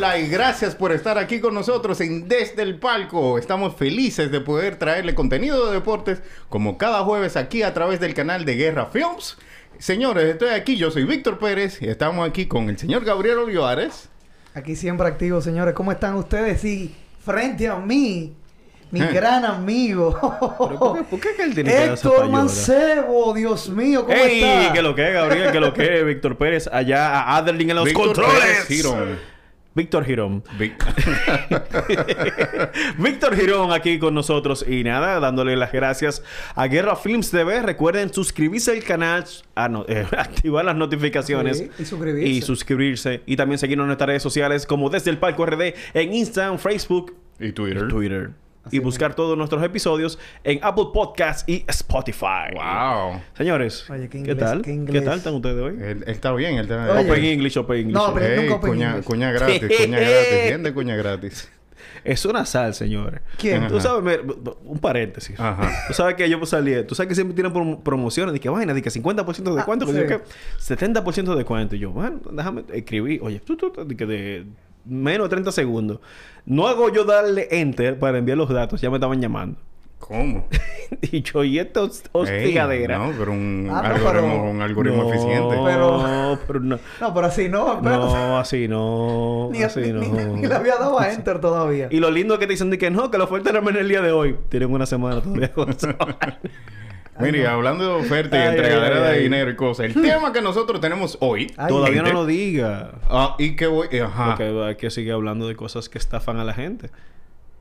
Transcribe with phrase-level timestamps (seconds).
[0.00, 3.36] Hola y gracias por estar aquí con nosotros en Desde el Palco.
[3.36, 8.14] Estamos felices de poder traerle contenido de deportes como cada jueves aquí a través del
[8.14, 9.36] canal de Guerra Films.
[9.78, 14.08] Señores, estoy aquí, yo soy Víctor Pérez y estamos aquí con el señor Gabriel Olivares.
[14.54, 15.74] Aquí siempre activo, señores.
[15.74, 16.62] ¿Cómo están ustedes?
[16.62, 18.34] Sí, frente a mí,
[18.90, 19.08] mi Eh.
[19.12, 20.16] gran amigo.
[20.58, 22.30] ¿Pero por qué, por qué que él tiene que Héctor?
[22.30, 24.42] Mancebo, Dios mío, ¿cómo ¡Ey!
[24.42, 24.72] está?
[24.72, 27.76] Que lo que es, Gabriel, que lo que es, Víctor Pérez, allá a Adelín en
[27.76, 28.64] los Víctor controles.
[28.66, 29.18] Pérez.
[29.74, 30.42] Víctor Girón.
[30.58, 30.76] Vic-
[32.98, 36.22] Víctor Girón aquí con nosotros y nada, dándole las gracias
[36.54, 37.62] a Guerra Films TV.
[37.62, 42.28] Recuerden suscribirse al canal, ah, no, eh, activar las notificaciones Sí, y suscribirse.
[42.28, 43.22] y suscribirse.
[43.26, 47.14] Y también seguirnos en nuestras redes sociales como Desde el Palco RD en Instagram, Facebook
[47.38, 47.88] y Twitter.
[47.88, 48.30] Twitter.
[48.70, 52.54] Así y buscar todos nuestros episodios en Apple Podcasts y Spotify.
[52.54, 53.20] Wow.
[53.36, 54.58] Señores, Oye, qué ¿qué inglés, tal?
[54.62, 55.04] qué ¿Qué, inglés.
[55.04, 55.74] tal están ustedes hoy?
[55.80, 57.10] Él, él está bien, él está Oye.
[57.10, 57.94] Open English, Open English.
[57.94, 59.04] No, pero- Ey, nunca open cuña, English.
[59.04, 60.38] cuña gratis, cuña gratis.
[60.46, 61.50] ¿Quién de cuña gratis?
[62.02, 63.20] Es una sal, señores.
[63.36, 63.68] ¿Quién?
[63.68, 64.32] Tú sabes, me-
[64.64, 65.38] un paréntesis.
[65.38, 65.70] Ajá.
[65.86, 66.82] Tú sabes que yo pues, salí...
[66.84, 68.32] Tú sabes que siempre tienen prom- promociones.
[68.32, 69.84] De que vaina, de que 50% de Ah, cuánto.
[69.86, 69.98] que sí.
[70.06, 70.20] qué,
[70.74, 71.76] 70% de cuánto.
[71.76, 73.20] Y yo, bueno, déjame escribir.
[73.22, 74.46] Oye, tú, tú, tú, de que de
[74.84, 75.98] menos de 30 segundos.
[76.46, 78.80] No hago yo darle enter para enviar los datos.
[78.80, 79.58] Ya me estaban llamando.
[79.98, 80.48] ¿Cómo?
[81.12, 82.98] yo, y esta host- Ey, hostigadera.
[82.98, 85.56] no, pero un Ah, no, algoritmo, pero- un algoritmo No, eficiente.
[85.64, 86.78] Pero- pero no.
[87.00, 88.04] No, pero así no, espérate.
[88.06, 89.50] No, así no.
[89.52, 90.00] ni, así ni- no.
[90.00, 91.88] ni- ni le había dado a enter todavía.
[91.90, 93.76] Y lo lindo es que te dicen de que no, que la oferta era en
[93.76, 94.36] el día de hoy.
[94.48, 95.52] Tienen una semana todavía
[97.20, 99.22] Mire, hablando de oferta y Ay, entregadera ay, ay, de ay.
[99.22, 101.52] dinero y cosas, el tema que nosotros tenemos hoy.
[101.56, 102.92] Ay, Todavía gente, no lo diga.
[103.08, 103.88] Ah, y que voy.
[103.98, 104.26] Ajá.
[104.36, 106.90] Porque hay que seguir hablando de cosas que estafan a la gente.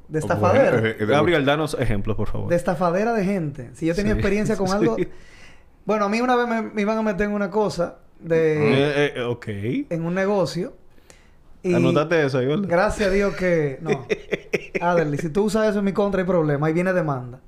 [0.07, 0.71] de estafadera.
[0.71, 2.49] Bueno, eh, eh, Gabriel, danos ejemplos, por favor.
[2.49, 3.69] de estafadera de gente.
[3.75, 4.19] Si yo tenía Sí.
[4.19, 4.73] experiencia con Sí.
[4.73, 4.97] algo...
[5.85, 8.57] Bueno, a mí una vez me, me iban a meter en una cosa de...
[9.07, 9.47] Eh, eh, ok.
[9.91, 10.73] en un negocio.
[11.61, 12.65] Y Anotate eso ahí, ¿verdad?
[12.67, 13.79] gracias a Dios que...
[13.81, 14.05] No.
[14.81, 16.67] Aderly, si tú usas eso en mi contra hay problema.
[16.67, 17.39] Ahí viene demanda.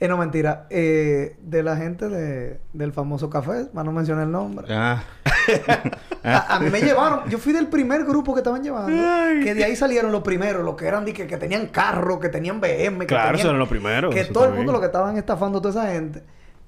[0.00, 0.66] Eh, no, mentira.
[0.70, 4.66] Eh, de la gente de, del famoso café, para no mencionar el nombre.
[4.70, 5.02] Ah.
[6.24, 7.28] A, a mí me llevaron...
[7.28, 8.88] Yo fui del primer grupo que estaban llevando.
[9.44, 10.64] Que de ahí salieron los primeros.
[10.64, 11.04] Los que eran...
[11.04, 13.00] Que, que tenían carro, que tenían BM.
[13.00, 14.08] Que Claro, tenían, eso era lo primero.
[14.08, 16.22] Que todo el mundo lo que estaban estafando a toda esa gente.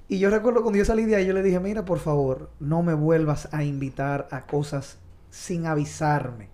[0.08, 2.82] Y yo recuerdo cuando yo salí de ahí, yo le dije, mira, por favor, no
[2.82, 4.98] me vuelvas a invitar a cosas
[5.30, 6.50] sin avisarme.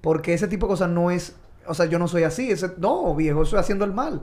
[0.00, 1.36] Porque ese tipo de cosas no es...
[1.66, 2.50] O sea, yo no soy así.
[2.50, 4.22] Ese, no, viejo, eso es haciendo el mal.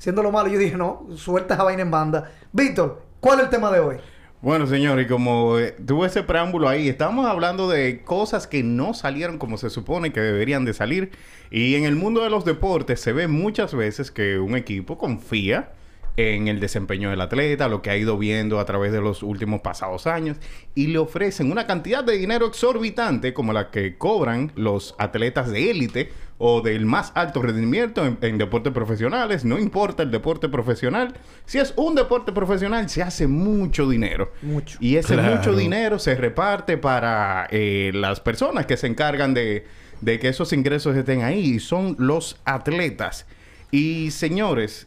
[0.00, 0.48] Haciendo lo malo.
[0.48, 2.32] Yo dije, no, suelta esa vaina en banda.
[2.52, 3.96] Víctor, ¿cuál es el tema de hoy?
[4.40, 8.94] Bueno, señor, y como eh, tuvo ese preámbulo ahí, estábamos hablando de cosas que no
[8.94, 11.10] salieron como se supone que deberían de salir.
[11.50, 15.72] Y en el mundo de los deportes se ve muchas veces que un equipo confía
[16.16, 19.60] en el desempeño del atleta, lo que ha ido viendo a través de los últimos
[19.60, 20.38] pasados años,
[20.74, 25.70] y le ofrecen una cantidad de dinero exorbitante como la que cobran los atletas de
[25.70, 26.10] élite
[26.42, 31.12] o del más alto rendimiento en, en deportes profesionales, no importa el deporte profesional,
[31.44, 34.32] si es un deporte profesional se hace mucho dinero.
[34.40, 34.78] Mucho.
[34.80, 35.36] Y ese Claro.
[35.36, 39.66] mucho dinero se reparte para eh, las personas que se encargan de,
[40.00, 41.40] de que esos ingresos estén ahí.
[41.40, 43.26] Y son los atletas.
[43.70, 44.86] Y señores,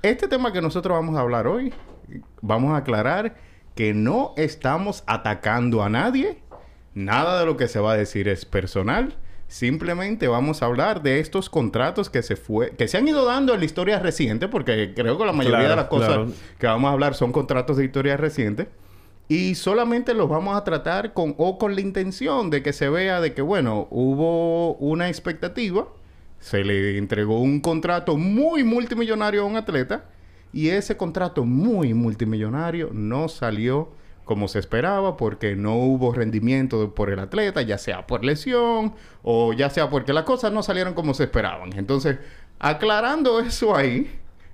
[0.00, 1.74] este tema que nosotros vamos a hablar hoy,
[2.40, 3.36] vamos a aclarar
[3.74, 6.38] que no estamos atacando a nadie.
[6.94, 9.16] Nada de lo que se va a decir es personal.
[9.48, 13.54] Simplemente vamos a hablar de estos contratos que se fue, que se han ido dando
[13.54, 16.32] en la historia reciente, porque creo que la mayoría Claro, de las cosas claro.
[16.58, 18.68] que vamos a hablar son contratos de historia reciente.
[19.28, 23.20] Y solamente los vamos a tratar con o con la intención de que se vea
[23.20, 25.88] de que, bueno, hubo una expectativa,
[26.38, 30.04] se le entregó un contrato muy multimillonario a un atleta
[30.52, 33.88] y ese contrato muy multimillonario no salió
[34.26, 38.92] como se esperaba porque no hubo rendimiento por el atleta, ya sea por lesión
[39.22, 41.70] o ya sea porque las cosas no salieron como se esperaban.
[41.78, 42.18] Entonces,
[42.58, 44.10] aclarando eso ahí,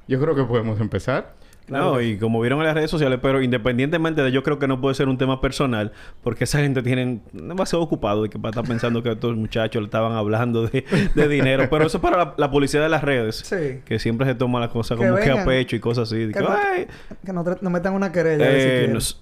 [0.06, 1.40] yo creo que podemos empezar.
[1.68, 4.80] No, y como vieron en las redes sociales, pero independientemente de yo creo que no
[4.80, 5.92] puede ser un tema personal,
[6.22, 9.80] porque esa gente tiene demasiado ocupado y que va a estar pensando que estos muchachos
[9.80, 10.84] le estaban hablando de,
[11.14, 11.68] de dinero.
[11.70, 13.80] Pero eso es para la, la policía de las redes, Sí.
[13.86, 16.26] que siempre se toma las cosas Que como que a pecho y cosas así.
[16.26, 16.88] Que que, no, "Ay,
[17.24, 18.44] que no, tra- no metan una querella.
[18.50, 19.14] eh, si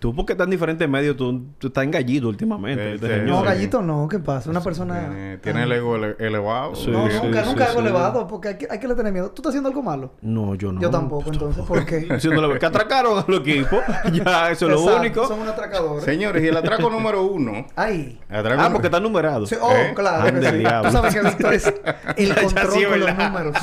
[0.00, 2.94] Tú porque estás en diferentes medios, tú, tú estás en gallito últimamente.
[2.94, 3.12] Este sí.
[3.12, 3.28] señor.
[3.28, 4.08] No, gallito no.
[4.08, 4.48] ¿Qué pasa?
[4.48, 4.98] Una persona...
[4.98, 6.74] Tiene, tiene el ego ele- elevado.
[6.74, 7.78] Sí, No, sí, nunca, nunca sí, sí.
[7.78, 8.26] elevado.
[8.26, 9.28] Porque hay que, hay que le tener miedo.
[9.30, 10.14] ¿Tú estás haciendo algo malo?
[10.22, 10.80] No, yo no.
[10.80, 11.30] Yo tampoco.
[11.30, 11.98] Entonces, ¿por qué?
[12.14, 13.76] Diciéndole que atracaron al equipo.
[14.14, 15.28] ya, eso es lo único.
[15.28, 16.02] Son unos atracadores.
[16.02, 17.66] Señores, y el atraco número uno.
[17.76, 18.18] Ay.
[18.30, 19.46] atraco Ah, porque está numerado.
[19.46, 19.92] Sí, oh, ¿Eh?
[19.94, 20.34] claro.
[20.82, 21.66] Tú sabes que Víctor es
[22.16, 23.56] el control con los números.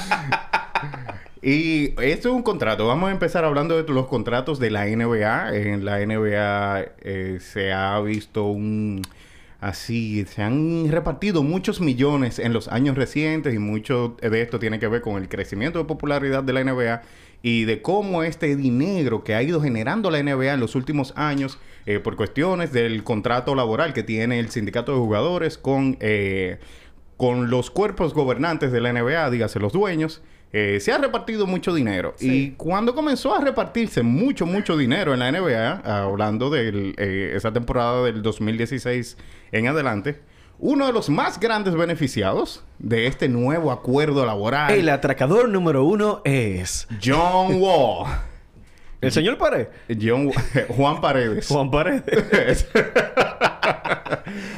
[1.41, 2.87] Y esto es un contrato.
[2.87, 5.55] Vamos a empezar hablando de los contratos de la NBA.
[5.55, 9.01] En la NBA eh, se ha visto un...
[9.59, 14.77] Así, se han repartido muchos millones en los años recientes y mucho de esto tiene
[14.77, 17.01] que ver con el crecimiento de popularidad de la NBA
[17.41, 21.57] y de cómo este dinero que ha ido generando la NBA en los últimos años
[21.85, 26.59] eh, por cuestiones del contrato laboral que tiene el sindicato de jugadores con, eh,
[27.15, 30.21] con los cuerpos gobernantes de la NBA, dígase los dueños,
[30.53, 32.13] eh, se ha repartido mucho dinero.
[32.17, 32.31] Sí.
[32.31, 36.93] Y cuando comenzó a repartirse mucho, mucho dinero en la NBA, hablando de
[37.35, 39.17] esa temporada del 2016
[39.51, 40.21] en adelante,
[40.59, 46.21] uno de los más grandes beneficiados de este nuevo acuerdo laboral, El atracador número uno
[46.25, 46.87] es...
[47.03, 48.07] John Wall.
[48.99, 49.67] El señor Pared.
[50.01, 50.31] John,
[50.69, 51.47] Juan Paredes.
[51.49, 52.01] Juan Pared.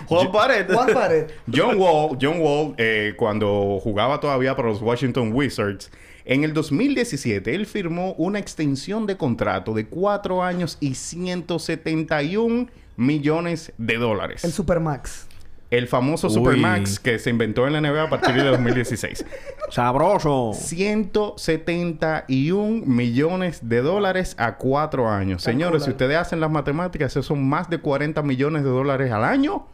[0.07, 0.71] Juan Pared.
[0.71, 1.27] Juan Pared.
[1.53, 5.91] John Wall, John Wall eh, cuando jugaba todavía para los Washington Wizards,
[6.25, 13.73] en el 2017 él firmó una extensión de contrato de 4 años y 171 millones
[13.77, 14.43] de dólares.
[14.43, 15.28] El Supermax.
[15.69, 16.33] El famoso Uy.
[16.33, 19.25] Supermax que se inventó en la NBA a partir de 2016.
[19.69, 20.53] Sabroso.
[20.53, 25.43] 171 millones de dólares a 4 años.
[25.43, 29.23] Señores, si ustedes hacen las matemáticas, esos son más de 40 millones de dólares al
[29.23, 29.67] año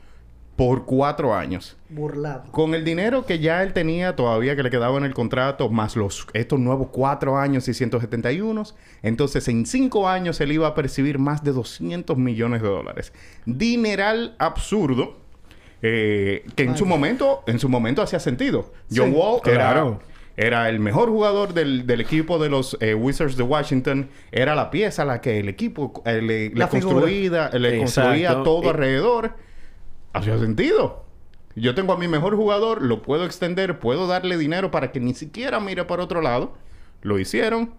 [0.56, 1.76] por 4 años.
[1.90, 2.52] Burlado.
[2.52, 5.96] Con el dinero que ya él tenía todavía que le quedaba en el contrato, más
[5.96, 8.64] los estos nuevos 4 años y 171,
[9.02, 13.14] entonces en 5 años él iba a percibir más de 200 millones de dólares.
[13.46, 15.25] Dineral absurdo.
[15.88, 18.74] Eh, que en su momento, en su momento hacía sentido.
[18.94, 19.16] John Sí.
[19.16, 20.00] Wall Claro.
[20.36, 24.10] era, era el mejor jugador del, del equipo de los eh, Wizards de Washington.
[24.32, 27.80] Era la pieza a la que el equipo eh, le, construía, le Exacto.
[27.80, 29.36] construía todo Y- alrededor.
[30.14, 31.06] Hacía sentido.
[31.56, 35.14] Yo tengo a mi mejor jugador, lo puedo extender, puedo darle dinero para que ni
[35.14, 36.54] siquiera mire para otro lado.
[37.02, 37.74] Lo hicieron.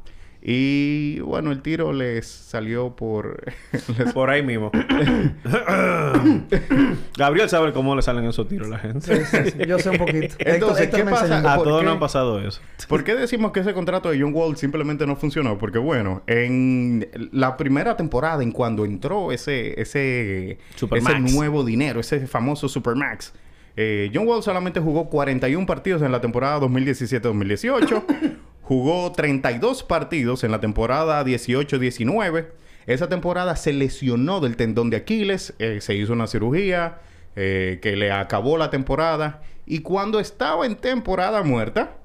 [0.49, 3.43] Y bueno, el tiro les salió por...
[3.99, 4.71] les- Por ahí mismo.
[7.17, 9.00] Gabriel sabe cómo le salen esos tiros a la gente.
[9.00, 9.59] Sí, sí, sí.
[9.67, 10.37] Yo sé un poquito.
[10.38, 11.26] Entonces, Héctor ¿qué me pasa?
[11.38, 11.49] enseñó.
[11.49, 11.87] A ¿Por todos qué?
[11.87, 12.61] no han pasado eso.
[12.88, 15.59] ¿Por qué decimos que ese contrato de John Wall simplemente no funcionó?
[15.59, 20.59] Porque bueno, en la primera temporada, en cuando entró ese, ese,
[20.93, 23.33] ese nuevo dinero, ese famoso Supermax,
[23.76, 28.05] eh, John Wall solamente jugó 41 partidos en la temporada 2017-2018.
[28.66, 32.49] jugó 32 partidos en la temporada 18-19.
[32.87, 36.99] Esa temporada se lesionó del tendón de Aquiles, eh, se hizo una cirugía
[37.37, 39.40] eh, que le acabó la temporada.
[39.66, 41.99] Y cuando estaba en temporada muerta,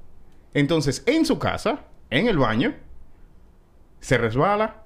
[0.54, 2.76] entonces, en su casa, en el baño,
[4.00, 4.84] se resbala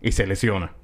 [0.00, 0.77] y se lesiona.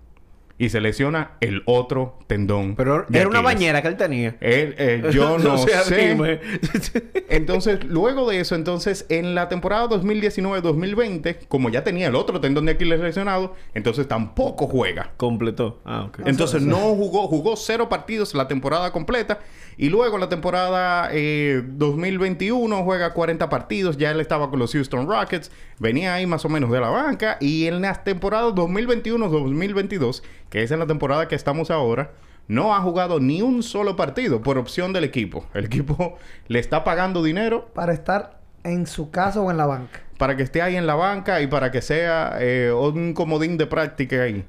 [0.56, 2.76] Y se lesiona el otro tendón.
[2.76, 4.36] Pero de era una bañera que él tenía.
[4.40, 6.16] Él, eh, yo no O sea, sé.
[7.28, 12.66] Entonces, luego de eso, entonces, en la temporada 2019-2020, como ya tenía el otro tendón
[12.66, 15.12] de Aquiles lesionado, entonces tampoco juega.
[15.16, 15.80] Completó.
[15.84, 16.20] Ah, ok.
[16.26, 19.40] Entonces no jugó, jugó cero partidos la temporada completa.
[19.76, 23.96] Y luego en la temporada eh, 2021 juega 40 partidos.
[23.96, 25.50] Ya él estaba con los Houston Rockets.
[25.78, 27.38] Venía ahí más o menos de la banca.
[27.40, 30.22] Y en las temporadas 2021-2022,
[30.54, 32.12] que es en la temporada que estamos ahora,
[32.46, 35.44] no ha jugado ni un solo partido por opción del equipo.
[35.52, 40.00] El equipo le está pagando dinero Para estar en su casa o en la banca.
[40.16, 43.66] para que esté ahí en la banca y para que sea eh, un comodín de
[43.66, 44.44] práctica ahí.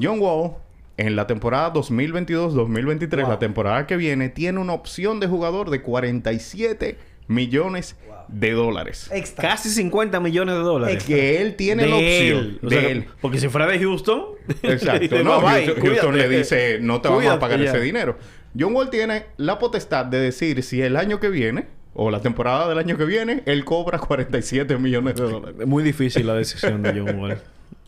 [0.00, 0.52] John Wall,
[0.96, 3.28] en la temporada 2022-2023, Wow.
[3.30, 7.96] la temporada que viene, tiene una opción de jugador de 47 millones
[8.28, 9.10] de dólares.
[9.12, 9.50] Extra.
[9.50, 11.04] Casi 50 millones de dólares.
[11.04, 12.60] Que él tiene de la opción él.
[12.62, 13.06] O de sea, él.
[13.20, 14.22] Porque si fuera de Houston...
[14.62, 15.00] Exacto.
[15.00, 16.28] dice, no, Houston, Houston cuídate.
[16.28, 17.70] le dice, no te vamos a pagar ya.
[17.70, 18.16] ese dinero.
[18.58, 22.68] John Wall tiene la potestad de decir si el año que viene o la temporada
[22.68, 25.56] del año que viene, él cobra 47 millones de dólares.
[25.60, 27.32] Es muy difícil la decisión de John Wall.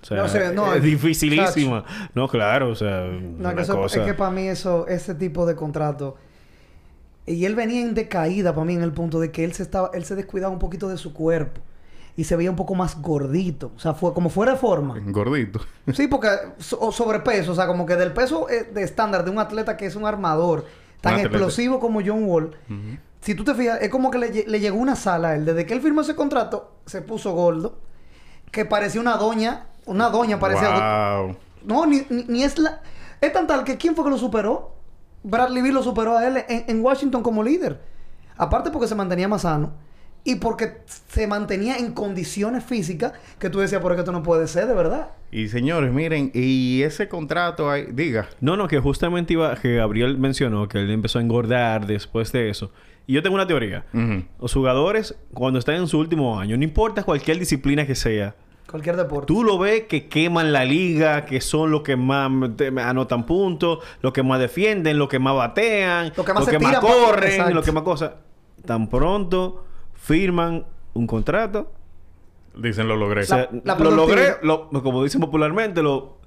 [0.02, 1.84] O sea, No, o sea, no, es dificilísima.
[2.14, 4.00] No, claro, o sea, No, una que eso- cosa...
[4.00, 6.16] es que para mí eso, ese tipo de contrato.
[7.26, 9.90] Y él venía en decaída para mí en el punto de que él se estaba,
[9.94, 11.60] él se descuidaba un poquito de su cuerpo.
[12.16, 13.70] y se veía un poco más gordito.
[13.76, 14.96] O sea, fue como fuera de forma.
[15.06, 15.60] Gordito.
[15.94, 19.38] Sí, porque so- sobrepeso, o sea, como que del peso eh, de estándar de un
[19.38, 20.66] atleta que es un armador
[21.00, 22.54] tan explosivo como John Wall.
[23.22, 25.44] Si tú te fijas, es como que le llegó una sala a él.
[25.46, 27.78] Desde que él firmó ese contrato, se puso gordo.
[28.50, 29.66] Que parecía una doña.
[29.86, 31.16] Una doña parecía...
[31.20, 31.36] Wow.
[31.64, 32.80] No, ni, ni, ni es la...
[33.20, 34.74] Es tan tal que ¿quién fue que lo superó?
[35.22, 37.80] Bradley Beal lo superó a él en, en Washington como líder.
[38.36, 39.72] Aparte porque se mantenía más sano.
[40.22, 44.48] Y porque se mantenía en condiciones físicas que tú decías, por que esto no puede
[44.48, 45.12] ser, de verdad.
[45.32, 48.28] Y señores, miren, y ese contrato ahí, diga.
[48.40, 49.54] No, no, que justamente iba...
[49.56, 52.70] Que Gabriel mencionó que él empezó a engordar después de eso.
[53.06, 53.86] Y yo tengo una teoría.
[54.38, 58.34] Los jugadores, cuando están en su último año, no importa cualquier disciplina que sea,
[58.70, 59.26] Cualquier deporte.
[59.26, 62.30] tú lo ves que queman la liga, que son los que más
[62.84, 66.90] anotan puntos, los que más defienden, los que más batean, Los que más tiran por-
[66.92, 68.12] corren, los que más cosas.
[68.64, 71.72] Tan pronto firman un contrato.
[72.54, 73.22] Dicen lo logré.
[73.22, 76.18] O sea, La- la lo logré, lo- como dicen popularmente, lo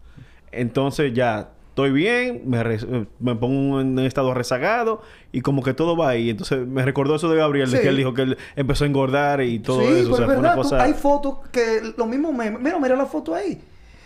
[0.51, 5.01] entonces ya estoy bien, me, re- me pongo en un estado rezagado
[5.31, 6.29] y como que todo va ahí.
[6.29, 9.41] Entonces me recordó eso de Gabriel, de que él dijo que él empezó a engordar
[9.41, 10.09] y todo sí, eso.
[10.09, 10.69] pues o sea, es fue una verdad.
[10.69, 10.75] tú-.
[10.75, 12.61] Hay fotos que los mismos memes.
[12.61, 13.59] Mira, mira la foto ahí.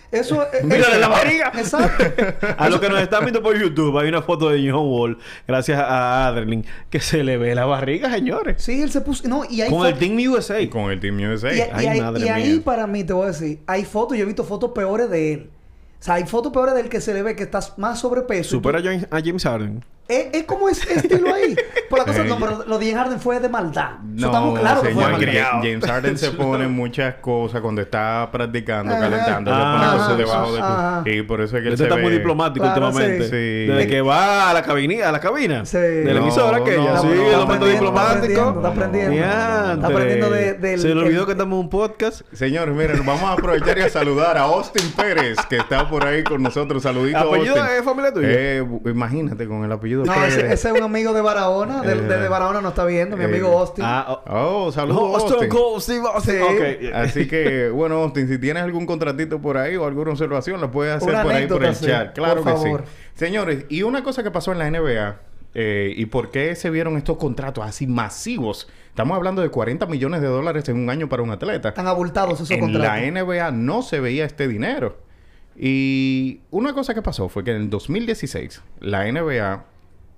[0.10, 0.64] Eso es.
[0.64, 1.52] Mírale la barriga.
[1.58, 2.06] Exacto.
[2.58, 5.78] A los que nos están viendo por YouTube, hay una foto de John Wall, gracias
[5.78, 8.64] a Adlerling, que se le ve la barriga, señores.
[8.64, 9.28] sí, él se puso.
[9.28, 10.62] No, y hay Con el Team USA.
[10.62, 11.52] Y con el Team USA.
[11.54, 14.18] Y, y Ay, ahí- madre y ahí para mí te voy a decir, hay fotos,
[14.18, 15.50] yo he visto fotos peores de él.
[16.00, 18.51] O sea, hay fotos peores de él que se le ve que estás más sobrepeso.
[18.51, 19.84] Supera a James Harden.
[20.08, 21.56] Es, es como ese estilo ahí.
[21.90, 23.90] Por la cosa, Eh, no, pero lo de James Harden fue de maldad.
[23.96, 25.26] Eso No, estamos claros que fue de señor, maldad.
[25.28, 25.58] malcriado.
[25.64, 30.54] James Harden se pone muchas cosas cuando está practicando, calentando, le Ah, pone cosas debajo
[30.54, 31.04] de ajá.
[31.06, 33.24] Y por eso es que él se está muy ve- diplomático Claro, últimamente.
[33.26, 33.30] sí.
[33.30, 33.72] Sí.
[33.72, 35.66] Desde que va a la cabina, a la cabina.
[35.66, 35.78] Sí.
[35.78, 36.94] De la No, emisora aquella.
[36.94, 38.54] no, sí, no, el momento diplomático.
[38.56, 39.14] Está aprendiendo.
[39.18, 42.22] Está aprendiendo de- del- Se le olvidó el- que estamos en un podcast.
[42.32, 46.24] Señores, miren, vamos a aprovechar y a saludar a Austin Pérez, que está por ahí
[46.24, 46.82] con nosotros.
[46.84, 47.78] Saludito, ¿Apellido Austin.
[47.78, 48.28] es familia tuya?
[48.32, 50.38] Eh, imagínate con el apellido No, Pérez.
[50.38, 51.82] ese, ese es un amigo de Barahona.
[51.82, 52.01] De, Eh.
[52.01, 53.27] de Barahona nos está viendo, mi Eh.
[53.27, 53.84] amigo Austin.
[53.88, 54.66] Ah, oh.
[54.66, 55.50] Oh, saludos, Oh, Austin.
[55.80, 56.36] Steve Austin.
[56.36, 56.42] Sí.
[56.88, 56.94] Ok.
[56.94, 60.96] Así que, bueno, Austin, si tienes algún contratito por ahí o alguna observación, la puedes
[60.96, 62.13] hacer Una por ahí por el sí, chat.
[62.16, 62.84] Claro por que favor.
[62.86, 62.92] sí.
[63.16, 65.20] Señores, y una cosa que pasó en la NBA
[65.56, 68.68] eh, y por qué se vieron estos contratos así masivos.
[68.89, 71.70] Estamos hablando de 40 millones de dólares en un año para un atleta.
[71.70, 72.88] Están abultados esos en contratos.
[72.88, 74.98] la NBA no se veía este dinero.
[75.60, 79.66] Y una cosa que pasó fue que en el 2016 la NBA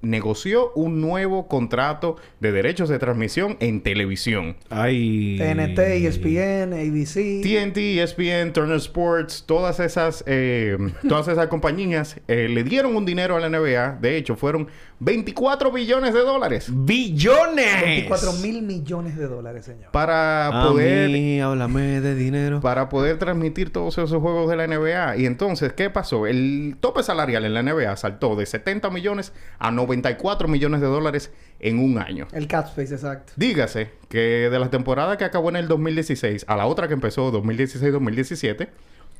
[0.01, 4.56] negoció un nuevo contrato de derechos de transmisión en televisión.
[4.70, 5.38] Ay.
[5.38, 7.41] TNT, ESPN, ABC.
[7.41, 10.77] TNT, ESPN, Turner Sports, todas esas, eh,
[11.08, 13.98] todas esas compañías eh, le dieron un dinero a la NBA.
[14.01, 14.68] De hecho, fueron
[15.01, 17.82] 24 billones de dólares ¡Billones!
[17.82, 19.91] 24 mil millones de dólares, señor.
[19.91, 22.60] para A poder mí, háblame de dinero.
[22.62, 25.18] para poder transmitir todos esos juegos de la NBA.
[25.18, 26.27] Y entonces, ¿qué pasó?
[26.27, 31.31] El tope salarial en la NBA saltó de 70 millones a 94 millones de dólares
[31.60, 32.27] en un año.
[32.31, 33.34] El Catspace, exacto.
[33.36, 37.31] Dígase que de la temporada que acabó en el 2016 a la otra que empezó
[37.31, 38.69] 2016-2017,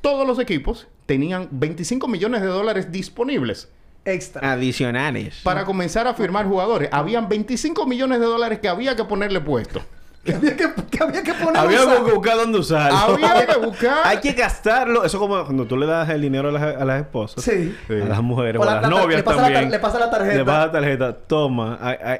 [0.00, 3.68] todos los equipos tenían 25 millones de dólares disponibles
[4.04, 4.52] Extra.
[4.52, 5.40] Adicionales.
[5.42, 6.88] para comenzar a firmar jugadores.
[6.92, 9.82] Habían 25 millones de dólares que había que ponerle puesto.
[10.24, 12.04] Que había que, que había que poner Había usar.
[12.04, 12.98] que buscar dónde usarlo.
[13.26, 13.98] Había que buscar.
[14.04, 15.02] Hay que gastarlo.
[15.04, 17.42] Eso como cuando tú le das el dinero a las, a las esposas.
[17.42, 17.74] Sí.
[17.88, 17.94] Sí.
[17.94, 18.58] A las mujeres.
[18.58, 19.70] O O, la- a las la- novias le pasa la también.
[19.70, 20.36] le pasa la tarjeta.
[20.36, 21.16] Le pasa la tarjeta.
[21.16, 21.78] Toma.
[21.80, 22.18] Ay, ay.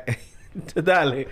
[0.82, 1.28] Dale.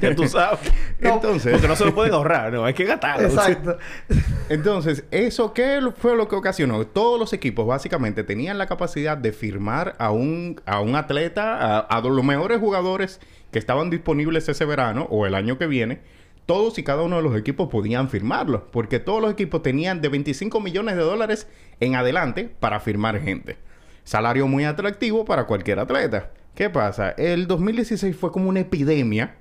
[0.00, 0.60] Ya tú sabes.
[1.00, 1.14] No.
[1.14, 2.52] Entonces, Porque no se lo pueden ahorrar.
[2.52, 3.26] No, hay que gastarlo.
[3.26, 3.76] Exacto.
[4.48, 6.86] Entonces, ¿eso qué fue lo que ocasionó?
[6.86, 11.78] Todos los equipos básicamente tenían la capacidad de firmar a un, a un atleta, a,
[11.80, 13.20] a los mejores jugadores
[13.50, 16.00] que estaban disponibles ese verano o el año que viene.
[16.46, 20.08] Todos y cada uno de los equipos podían firmarlo, porque todos los equipos tenían de
[20.08, 21.46] 25 millones de dólares
[21.78, 23.56] en adelante para firmar gente.
[24.04, 26.30] Salario muy atractivo para cualquier atleta.
[26.54, 27.10] ¿Qué pasa?
[27.10, 29.36] El 2016 fue como una epidemia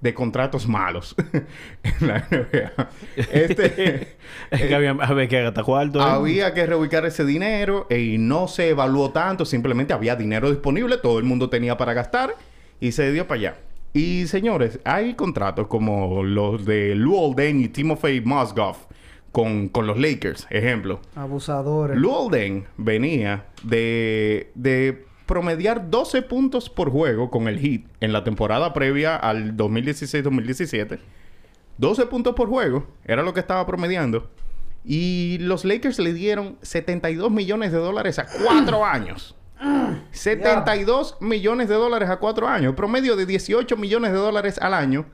[0.00, 1.14] de contratos malos
[1.82, 2.88] en la NBA.
[3.16, 4.16] Este,
[4.50, 5.50] Es que había, había que.
[5.98, 6.02] ¿eh?
[6.02, 11.18] había que reubicar ese dinero y no se evaluó tanto, simplemente había dinero disponible, todo
[11.18, 12.34] el mundo tenía para gastar
[12.84, 13.56] y se dio para allá.
[13.94, 18.76] Y señores, hay contratos como los de Lou Olden y Timofey Mozgov
[19.32, 21.00] con, con los Lakers, ejemplo.
[21.16, 21.96] Abusadores.
[21.96, 28.22] Lou Olden venía de, de promediar 12 puntos por juego con el Heat en la
[28.22, 30.98] temporada previa al 2016-2017.
[31.78, 34.28] 12 puntos por juego era lo que estaba promediando.
[34.84, 39.34] Y los Lakers le dieron 72 millones de dólares a cuatro años.
[40.14, 42.74] 72 millones de dólares a cuatro años.
[42.74, 45.06] Promedio de 18 millones de dólares al año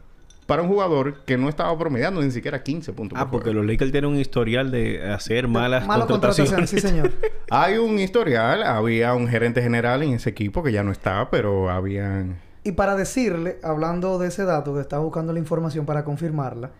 [0.46, 3.64] para un jugador que no estaba promediando ni siquiera 15 puntos Ah, por porque los
[3.64, 6.08] Lakers tienen un historial de hacer malas contrataciones.
[6.08, 7.12] contrataciones, sí, señor.
[7.50, 11.70] Hay un historial, había un gerente general en ese equipo que ya no está, pero
[11.70, 12.38] habían...
[12.64, 16.72] Y para decirle, hablando de ese dato, que estaba buscando la información para confirmarla,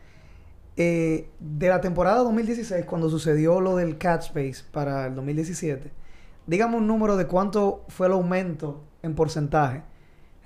[0.77, 5.91] eh, de la temporada 2016, cuando sucedió lo del Cat Space para el 2017,
[6.51, 9.83] dígame un número de cuánto fue el aumento en porcentaje,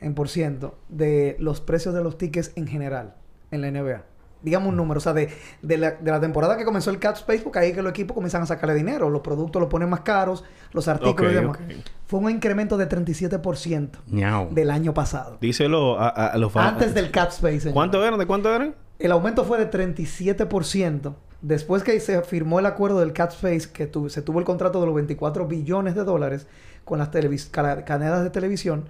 [0.01, 3.15] en por ciento, de los precios de los tickets en general
[3.51, 4.03] en la NBA.
[4.43, 5.31] Dígame un número, o sea, de,
[5.63, 7.89] de, la, de la temporada que comenzó el Cat Space, porque ahí es que los
[7.91, 11.59] equipos comienzan a sacarle dinero, los productos los ponen más caros, los artículos y demás.
[12.07, 14.49] Fue un incremento de 37% Ñao.
[14.51, 15.39] del año pasado.
[15.41, 16.73] Díselo a, a- a los fans.
[16.75, 17.61] Antes del cap space.
[17.61, 17.73] señor.
[17.75, 18.19] ¿Cuánto eran?
[18.19, 18.75] ¿De cuánto eran?
[18.99, 21.15] El aumento fue de 37%.
[21.47, 24.81] Después que se firmó el acuerdo del cap space, que tu- se tuvo el contrato
[24.81, 26.47] de los 24 billones de dólares
[26.87, 28.87] con las cadenas de televisión,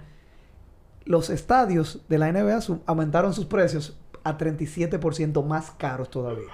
[1.03, 6.47] los estadios de la NBA su- aumentaron sus precios a 37% más caros todavía.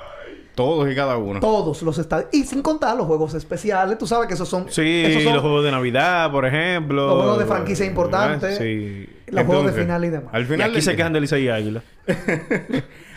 [0.55, 1.39] Todos y cada uno.
[1.39, 2.29] Todos los estadios.
[2.34, 3.98] Y sin contar los juegos especiales.
[4.00, 4.65] Tú sabes que esos son...
[4.70, 7.05] Sí, esos son los juegos de Navidad, por ejemplo.
[7.08, 8.58] Los juegos de franquicia importantes.
[8.58, 9.08] Sí.
[9.27, 10.34] los juegos de final y demás.
[10.34, 11.84] Al Y final aquí del se quejan de Licey y Águila.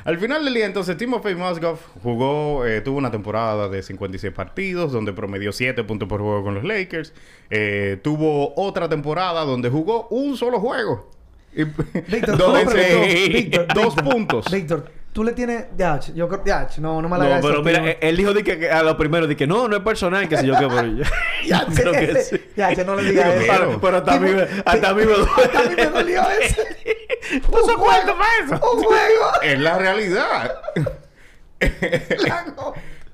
[0.04, 4.92] Al final del día, entonces, Timofey Mozgov jugó, eh, tuvo una temporada de 56 partidos,
[4.92, 7.14] donde promedió 7 puntos por juego con los Lakers.
[7.48, 11.10] Eh, tuvo otra temporada donde jugó un solo juego.
[11.54, 13.00] Víctor, donde no, se- pero-
[13.32, 14.50] Víctor, dos Víctor, puntos.
[14.52, 15.66] Víctor, tú le tienes...
[15.78, 16.42] Ya, yo creo...
[16.44, 17.88] Ya, no, no me la No, pero eso, mira, tío.
[17.90, 20.28] eh, él dijo de que, que a lo primero, de que no, no es personal,
[20.28, 21.04] que sé yo qué, pero yo,
[21.46, 22.36] Ya, creo que sí.
[22.56, 23.52] ya, no le digas eso.
[23.52, 26.22] Pero- Pero, hasta a mí, me- hasta a mí me Hasta a mí me dolió
[26.42, 27.03] ese.
[27.30, 28.70] ¿Tú Un se juego, acuerdas para eso?
[28.72, 29.42] Un juego.
[29.42, 30.54] Es la realidad.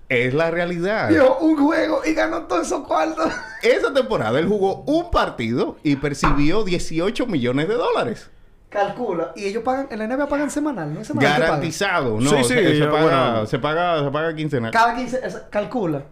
[0.09, 1.09] Es la realidad.
[1.09, 3.33] Dio un juego y ganó todos esos cuartos.
[3.63, 8.29] Esa temporada él jugó un partido y percibió 18 millones de dólares.
[8.71, 9.33] Calcula.
[9.37, 9.87] Y ellos pagan...
[9.91, 11.41] En la NBA pagan semanal, ¿no es semanal?
[11.41, 12.21] Garantizado.
[12.21, 13.47] No, Sí, sí, se, paga, bueno.
[13.47, 14.71] se paga, se paga quincenal.
[14.73, 15.21] Cada 15...
[15.25, 16.03] es- calcula.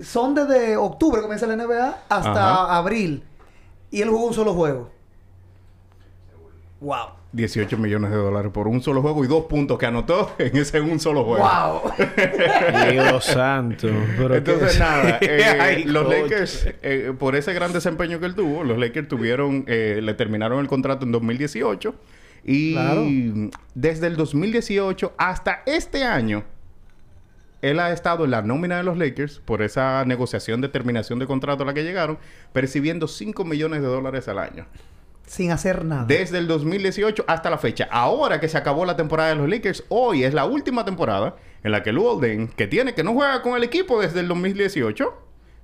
[0.00, 2.76] Son desde octubre, comienza la NBA, hasta Ajá.
[2.76, 3.24] abril.
[3.90, 4.90] Y él jugó un solo juego.
[6.80, 7.08] Wow.
[7.32, 10.80] 18 millones de dólares por un solo juego y dos puntos que anotó en ese
[10.80, 11.44] un solo juego.
[11.46, 11.92] Wow.
[12.90, 13.88] Dios santo.
[14.16, 16.22] Pero Entonces, nada, eh, Ay, los coche.
[16.22, 20.58] Lakers, eh, por ese gran desempeño que él tuvo, los Lakers tuvieron, eh, le terminaron
[20.60, 21.94] el contrato en 2018
[22.44, 23.06] y Claro.
[23.74, 26.44] desde el 2018 hasta este año,
[27.60, 31.26] él ha estado en la nómina de los Lakers por esa negociación de terminación de
[31.26, 32.18] contrato a la que llegaron,
[32.54, 34.66] percibiendo 5 millones de dólares al año.
[35.30, 36.06] Sin hacer nada.
[36.06, 37.86] Desde el 2018 hasta la fecha.
[37.92, 41.70] Ahora que se acabó la temporada de los Lakers, hoy es la última temporada en
[41.70, 45.04] la que Lou Alden, que tiene que no juega con el equipo desde el 2018,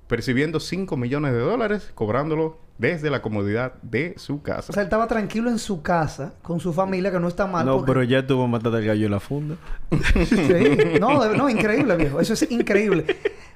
[0.07, 4.71] percibiendo 5 millones de dólares, cobrándolo desde la comodidad de su casa.
[4.71, 7.65] O sea, él estaba tranquilo en su casa, con su familia, que no está mal.
[7.65, 9.55] No, porque- pero ya tuvo matar al gallo en la funda.
[10.29, 10.37] Sí.
[11.01, 12.21] No, de- no, increíble, viejo.
[12.21, 13.05] Eso es increíble.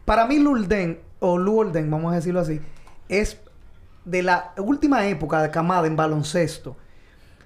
[0.03, 2.59] Para mí, Lulden, o Lulden, vamos a decirlo así,
[3.07, 3.39] es
[4.05, 6.75] de la última época de camada en baloncesto.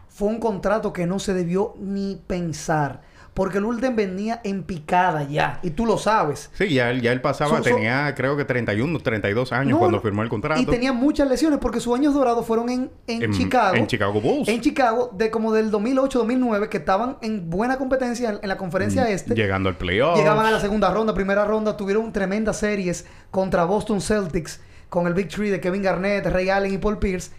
[0.09, 3.01] Fue un contrato que no se debió ni pensar.
[3.33, 5.59] Porque Lulden venía en picada ya.
[5.61, 6.49] Y tú lo sabes.
[6.53, 9.79] Sí, ya él, ya él pasaba, So- so- tenía creo que 31, 32 años No,
[9.79, 10.61] cuando firmó el contrato.
[10.61, 13.75] Y tenía muchas lesiones porque sus años dorados fueron en, en, En- Chicago.
[13.75, 14.47] en Chicago Bulls.
[14.47, 19.09] En Chicago, de como del 2008-2009, que estaban en buena competencia en, en la conferencia
[19.09, 19.35] este.
[19.35, 20.17] Llegando al playoff.
[20.17, 25.13] Llegaban a la segunda ronda, primera ronda, tuvieron tremendas series contra Boston Celtics, con el
[25.13, 27.31] Big Three de Kevin Garnett, Ray Allen y Paul Pierce.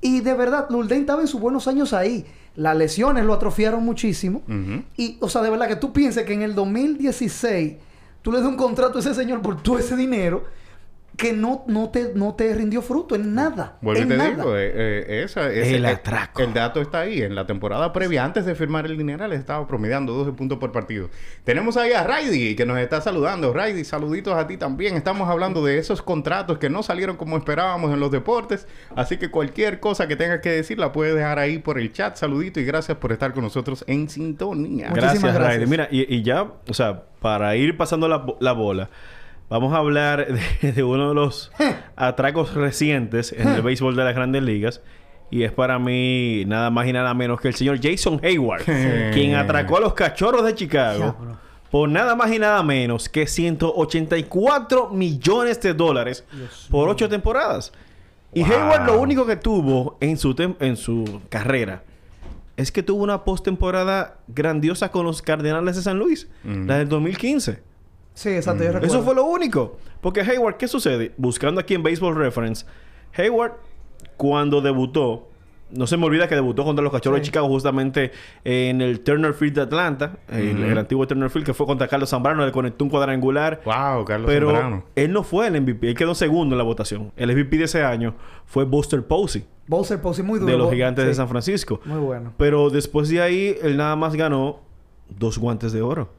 [0.00, 2.26] Y de verdad, Lulden estaba en sus buenos años ahí.
[2.56, 4.42] Las lesiones lo atrofiaron muchísimo.
[4.96, 7.74] Y, o sea, de verdad que tú pienses que en el 2016
[8.20, 10.44] tú le das un contrato a ese señor por todo ese dinero
[11.16, 13.76] que no, no, te, no te rindió fruto en nada.
[13.82, 14.30] Vuelvo y te nada.
[14.30, 16.42] digo, eh, eh, esa, ese- El atraco.
[16.42, 17.20] El dato está ahí.
[17.22, 21.10] En la temporada previa, antes de firmar el dineral, estaba promediando 12 puntos por partido.
[21.44, 23.52] Tenemos ahí a Raidy, que nos está saludando.
[23.52, 24.96] Raidy, saluditos a ti también.
[24.96, 28.66] Estamos hablando de esos contratos que no salieron como esperábamos en los deportes.
[28.96, 32.16] Así que cualquier cosa que tengas que decir, la puedes dejar ahí por el chat.
[32.16, 34.88] Saludito y gracias por estar con nosotros en sintonía.
[34.88, 35.46] Muchísimas Gracias, gracias.
[35.46, 35.68] Raiden.
[35.70, 38.90] Mira, y, y ya, o sea, para ir pasando la, bo- la bola,
[39.52, 40.26] vamos a hablar
[40.62, 41.52] de, de uno de los
[41.96, 44.80] atracos recientes en el béisbol de las grandes ligas.
[45.30, 48.64] Y es para mí nada más y nada menos que el señor Jason Hayward,
[49.14, 51.16] quien atracó a los cachorros de Chicago
[51.70, 56.24] por nada más y nada menos que 184 millones de dólares
[56.70, 57.72] por ocho temporadas.
[58.34, 58.52] Y Wow.
[58.52, 61.82] Hayward lo único que tuvo en su, en su carrera
[62.58, 67.62] es que tuvo una postemporada grandiosa con los Cardenales de San Luis, la del 2015.
[68.14, 68.62] Sí, exacto.
[68.64, 68.86] yo recuerdo.
[68.94, 69.78] Eso fue lo único.
[70.00, 71.12] Porque Hayward, ¿qué sucede?
[71.16, 72.66] Buscando aquí en Baseball Reference,
[73.16, 73.52] Hayward,
[74.16, 75.28] cuando debutó,
[75.70, 77.20] no se me olvida que debutó contra los Cachorros Sí.
[77.22, 78.10] de Chicago justamente
[78.44, 82.10] en el Turner Field de Atlanta, el, el antiguo Turner Field, que fue contra Carlos
[82.10, 83.62] Zambrano, le conectó un cuadrangular.
[83.64, 84.84] Wow, Carlos Pero Zambrano.
[84.94, 87.12] él no fue el MVP, él quedó segundo en la votación.
[87.16, 90.52] El MVP de ese año fue Buster Posey, Bowser Posey muy duro.
[90.52, 91.80] de los Gigantes de San Francisco.
[91.86, 92.32] Muy bueno.
[92.36, 94.60] Pero después de ahí, él nada más ganó
[95.08, 96.10] dos guantes de oro.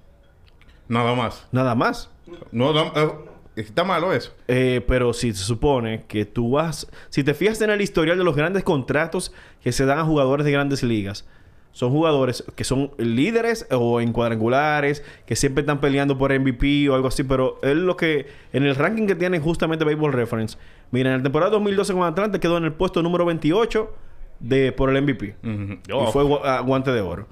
[0.87, 1.47] Nada más.
[1.51, 2.09] Nada más.
[2.51, 3.09] No, no, eh,
[3.55, 4.31] está malo eso.
[4.47, 6.89] Eh, pero si se supone que tú vas...
[7.09, 10.45] Si te fijas en el historial de los grandes contratos que se dan a jugadores
[10.45, 11.27] de grandes ligas,
[11.71, 16.95] son jugadores que son líderes o en cuadrangulares, que siempre están peleando por MVP o
[16.95, 18.27] algo así, pero él lo que...
[18.53, 20.57] En el ranking que tiene justamente Baseball Reference,
[20.91, 23.91] mira, en la temporada 2012 con Atlanta quedó en el puesto número 28
[24.39, 25.35] de, por el MVP.
[25.43, 27.27] Y Oh, fue gu- guante de oro.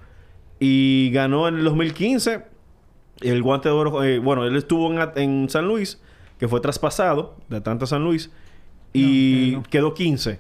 [0.60, 2.51] Y ganó en el 2015
[3.22, 4.04] el guante de oro.
[4.04, 6.00] eh, bueno, él estuvo en, San Luis,
[6.40, 8.30] que fue traspasado de Atlanta a San Luis,
[8.94, 9.64] y No, no.
[9.70, 10.40] quedó 15.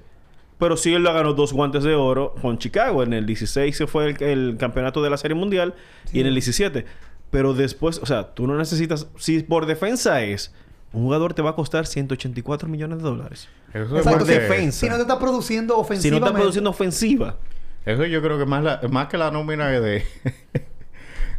[0.59, 3.01] Pero sí él lo ganó dos guantes de oro con Chicago.
[3.01, 5.73] En el 16 se fue el, el campeonato de la Serie Mundial
[6.13, 6.85] y en el 17.
[7.31, 9.07] Pero después, o sea, tú no necesitas.
[9.17, 10.53] Si por defensa es,
[10.93, 13.47] un jugador te va a costar 184 millones de dólares.
[13.73, 14.79] Eso es Exacto, más si- que- defensa.
[14.81, 16.27] Si no te está produciendo Si no ofensivamente.
[16.27, 17.37] está produciendo ofensiva.
[17.85, 20.03] Eso yo creo que más, la- más que la nómina de,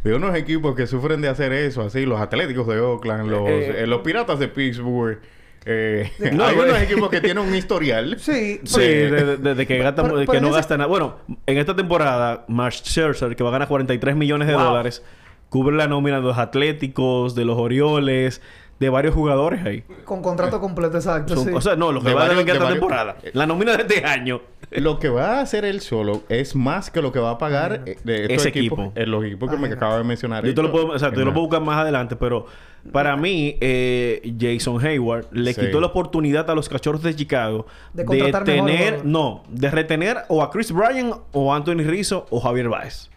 [0.03, 3.83] de unos equipos que sufren de hacer eso, así, los Atléticos de Oakland, los, Eh,
[3.83, 5.19] eh, los Piratas de Pittsburgh.
[5.65, 6.59] Eh, No, hay eh.
[6.61, 8.15] unos equipos que tienen un historial.
[8.19, 10.87] Sí, Sí, de, de- de que, gasta- Pero- que no ese- gasta nada.
[10.89, 14.63] Bueno, en esta temporada, Max Scherzer, que va a ganar 43 millones de Wow.
[14.63, 15.03] dólares,
[15.49, 18.41] cubre la nómina de los Atléticos, de los Orioles,
[18.83, 19.83] de varios jugadores ahí.
[20.05, 21.35] con contrato completo, exacto.
[21.35, 21.51] Son- sí.
[21.53, 23.31] O sea, no, los que De va a varios- devengar esta de varios- temporada.
[23.33, 24.41] La nómina de este año.
[24.71, 27.83] Lo que va a hacer él solo es más que lo que va a pagar
[27.85, 28.99] eh, de estos Ese equipos, equipo.
[28.99, 30.43] eh, los equipos que me acabo de mencionar.
[30.45, 32.47] Yo te lo puedo, o sea, te lo puedo buscar más adelante, pero
[32.91, 35.61] para mí, eh, Jason Hayward le Sí.
[35.61, 39.05] quitó la oportunidad a los cachorros de Chicago De tener, jugador.
[39.05, 43.11] no, de retener o a Chris Bryan o a Anthony Rizzo o Javier Baez.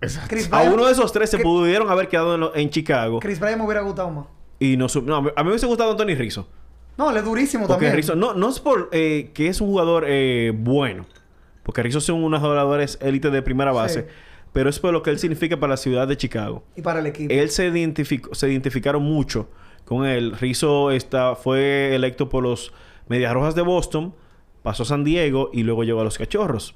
[0.00, 0.28] Exacto.
[0.30, 3.18] Chris A uno de esos tres se pudieron haber quedado en, lo- en Chicago.
[3.18, 4.26] Chris Bryant me hubiera gustado más.
[4.58, 6.48] Y no, a mí me hubiese gustado Anthony Rizzo.
[6.96, 7.96] No, él es durísimo Porque también.
[7.96, 11.06] Rizzo, no, no es por eh, que es un jugador eh, bueno.
[11.62, 14.02] Porque Rizzo son unos jugadores élite de primera base.
[14.02, 14.06] Sí.
[14.52, 16.64] Pero es por lo que él significa para la ciudad de Chicago.
[16.74, 17.32] Y para el equipo.
[17.32, 19.48] Él se identificó, se identificaron mucho
[19.84, 20.32] con él.
[20.40, 22.72] Rizzo está, fue electo por los
[23.08, 24.14] Medias Rojas de Boston,
[24.62, 26.74] pasó a San Diego y luego llegó a los Cachorros.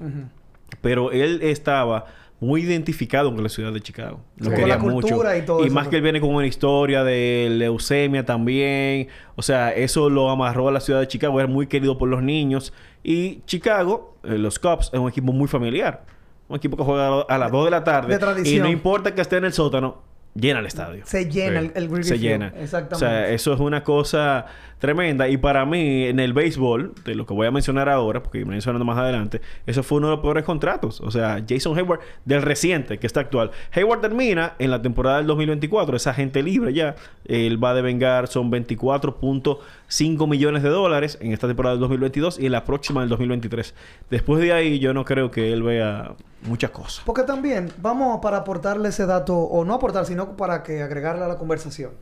[0.80, 2.06] Pero él estaba
[2.42, 4.20] muy identificado con la ciudad de Chicago.
[4.36, 4.50] Lo Sí.
[4.50, 5.36] Con quería la mucho.
[5.36, 9.06] y todo eso, más que él viene con una historia de leucemia también.
[9.36, 11.38] O sea, eso lo amarró a la ciudad de Chicago.
[11.38, 12.72] Era muy querido por los niños.
[13.04, 16.04] Y Chicago, eh, los Cubs, es un equipo muy familiar.
[16.48, 18.12] Un equipo que juega a las 2 de la tarde.
[18.12, 18.56] De tradición.
[18.56, 20.02] Y no importa que esté en el sótano,
[20.34, 21.02] llena el estadio.
[21.06, 21.70] Se llena Sí.
[21.76, 22.48] el, el Se llena.
[22.58, 22.94] Exactamente.
[22.96, 24.46] O sea, eso es una cosa
[24.82, 25.28] tremenda.
[25.28, 28.50] Y para mí, en el béisbol, de lo que voy a mencionar ahora, porque voy
[28.50, 31.00] mencionando más adelante, eso fue uno de los peores contratos.
[31.00, 33.52] O sea, Jason Hayward, del reciente, que está actual.
[33.70, 36.96] Hayward termina en la temporada del 2024, es agente libre ya.
[37.24, 42.46] Él va a devengar, son 24.5 millones de dólares en esta temporada del 2022 y
[42.46, 43.74] en la próxima del 2023.
[44.10, 47.04] Después de ahí, yo no creo que él vea muchas cosas.
[47.06, 51.28] Porque también, vamos para aportarle ese dato, o no aportar, sino para que agregarle a
[51.28, 51.92] la conversación.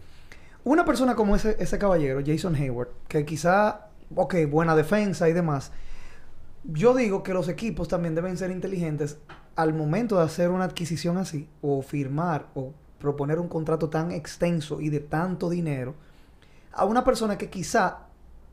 [0.64, 5.72] Una persona como ese, ese caballero, Jason Hayward, que quizá, ok, buena defensa y demás,
[6.64, 9.18] yo digo que los equipos también deben ser inteligentes
[9.56, 14.80] al momento de hacer una adquisición así, o firmar, o proponer un contrato tan extenso
[14.80, 15.94] y de tanto dinero,
[16.72, 18.06] a una persona que quizá,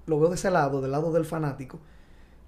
[0.06, 1.80] lo veo de ese lado, del lado del fanático,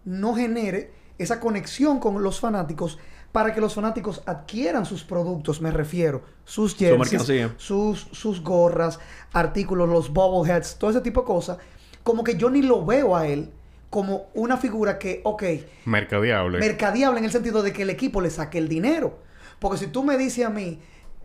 [0.06, 2.98] no genere esa conexión con los fanáticos
[3.32, 9.00] para que los fanáticos adquieran sus productos, me refiero, sus jerseys, sus, sus gorras,
[9.34, 11.58] artículos, los bobbleheads, todo ese tipo de cosas,
[12.04, 13.52] como que yo ni lo veo a él
[13.90, 15.44] como una figura que, ok,
[15.86, 16.60] Mercadiable.
[16.60, 19.20] mercadiable en el sentido de que el equipo le saque el dinero.
[19.60, 20.80] Porque si tú me dices a mí,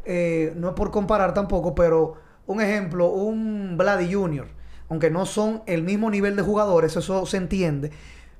[0.04, 4.48] eh, no es por comparar tampoco, pero un ejemplo, un Vladi Jr.,
[4.88, 7.90] aunque no son el mismo nivel de jugadores, eso se entiende,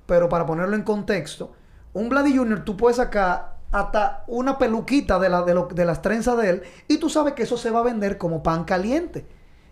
[0.07, 1.53] pero para ponerlo en contexto,
[1.93, 2.65] un Vladi Jr.
[2.65, 6.63] tú puedes sacar hasta una peluquita de, la, de, lo- de las trenzas de él
[6.87, 9.27] y tú sabes que eso se va a vender como pan caliente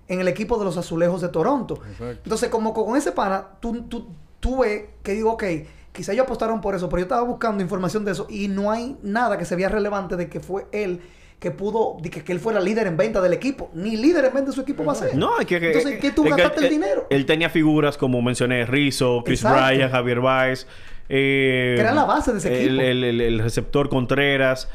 [0.08, 1.74] en el equipo de los azulejos de Toronto.
[1.88, 2.20] Exacto.
[2.24, 4.08] Entonces, como con ese pana, tú, tú,
[4.40, 5.44] tú ves que digo, ok,
[5.92, 8.96] quizá ellos apostaron por eso, pero yo estaba buscando información de eso y no hay
[9.02, 11.00] nada que se vea relevante de que fue él
[11.38, 13.68] que pudo, de que, que él fuera líder en venta del equipo.
[13.74, 15.16] Ni líder en venta de su equipo va a ser.
[15.16, 15.56] No, es que...
[15.56, 17.06] Entonces, ¿qué tú que gastaste el dinero?
[17.10, 19.66] Él tenía figuras como mencioné, Rizzo, Chris Exacto.
[19.66, 20.66] Bryant, Javier Baez.
[21.14, 22.82] Eh, Que era la base de ese el, equipo.
[22.82, 24.68] El, el- el receptor Contreras.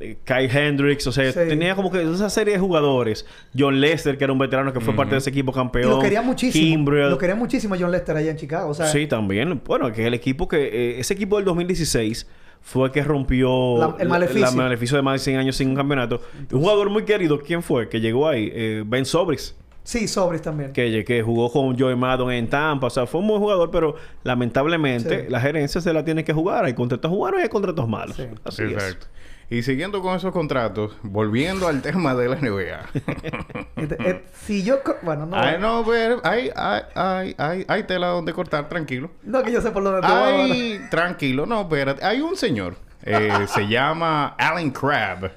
[0.00, 1.40] eh, Kai Hendricks, o sea, Sí.
[1.48, 3.26] tenía como que esa serie de jugadores.
[3.58, 5.90] John Lester, que era un veterano que fue parte de ese equipo Y campeón.
[5.90, 6.64] lo quería muchísimo.
[6.64, 7.10] Kimbrell.
[7.10, 8.70] Lo quería muchísimo John Lester allá en Chicago.
[8.70, 9.60] O sea, sí, también.
[9.64, 10.56] Bueno, que el equipo que...
[10.68, 12.28] eh, ese equipo del 2016
[12.60, 13.78] fue el que rompió...
[13.78, 14.42] La- el maleficio.
[14.42, 16.20] la maleficio de más de 100 años sin un campeonato.
[16.52, 17.88] Un jugador muy querido, ¿quién fue?
[17.88, 18.50] Que llegó ahí.
[18.54, 19.56] Eh, ben Sobris.
[19.88, 20.72] Sí, Sobris también.
[20.72, 22.88] Que, que jugó con Joey Maddon en Tampa.
[22.88, 25.30] O sea, fue un buen jugador, pero lamentablemente Sí.
[25.30, 26.64] la gerencia se la tiene que jugar.
[26.64, 28.16] Hay contratos buenos y hay contratos malos.
[28.16, 28.26] Sí.
[28.44, 28.72] Así es.
[28.72, 29.06] Exacto.
[29.50, 32.80] Y siguiendo con esos contratos, volviendo al tema de la NBA.
[33.76, 34.80] Este, eh, si yo...
[35.02, 35.36] Bueno, no...
[35.36, 39.08] Ay, no, pero hay, hay, hay, hay, hay tela donde cortar, tranquilo.
[39.22, 40.34] No, que yo sé por dónde ahora.
[40.34, 42.04] Hay, tranquilo, no, espérate.
[42.04, 42.74] Hay un señor,
[43.04, 45.30] eh, se llama Alan Crabb.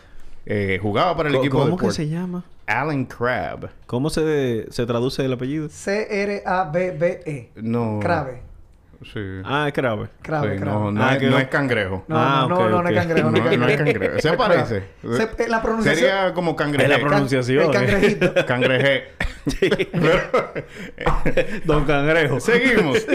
[0.45, 2.43] Eh, jugaba para el ¿Cómo, equipo de cómo que se llama?
[2.71, 3.69] Alan Crabb.
[3.86, 5.67] ¿Cómo se, se traduce el apellido?
[5.69, 7.51] C-R-A-B-B-E.
[7.55, 7.99] No.
[8.01, 8.41] Crave.
[9.03, 9.19] Sí.
[9.43, 10.07] Ah, es Crabe.
[10.21, 10.79] Crave, Sí, crave.
[10.79, 12.05] no, no, Ah, es, que no no- es cangrejo.
[12.07, 13.31] No, Ah, no, no, es cangrejo.
[13.31, 13.99] No, es No, no es cangrejo.
[13.99, 14.19] cangrejo.
[14.21, 14.77] Se parece.
[14.77, 16.09] eh, la pronunciación...
[16.09, 16.93] Sería como cangreje.
[16.93, 17.65] Es la pronunciación.
[17.65, 18.33] El cangrejito.
[18.45, 19.03] Cangreje.
[21.65, 22.39] Don Cangrejo.
[22.39, 23.05] Seguimos.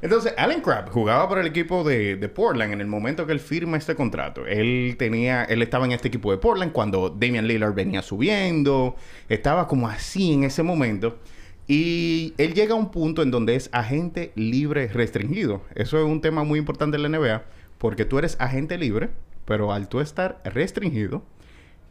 [0.00, 3.40] Entonces, Alan Crabb jugaba para el equipo de, de Portland en el momento que él
[3.40, 4.46] firma este contrato.
[4.46, 8.96] Él tenía, él estaba en este equipo de Portland cuando Damian Lillard venía subiendo.
[9.28, 11.18] Estaba como así en ese momento.
[11.66, 15.62] Y él llega a un punto en donde es agente libre restringido.
[15.74, 17.42] Eso es un tema muy importante en la NBA.
[17.78, 19.10] Porque tú eres agente libre,
[19.44, 21.24] pero al tú estar restringido,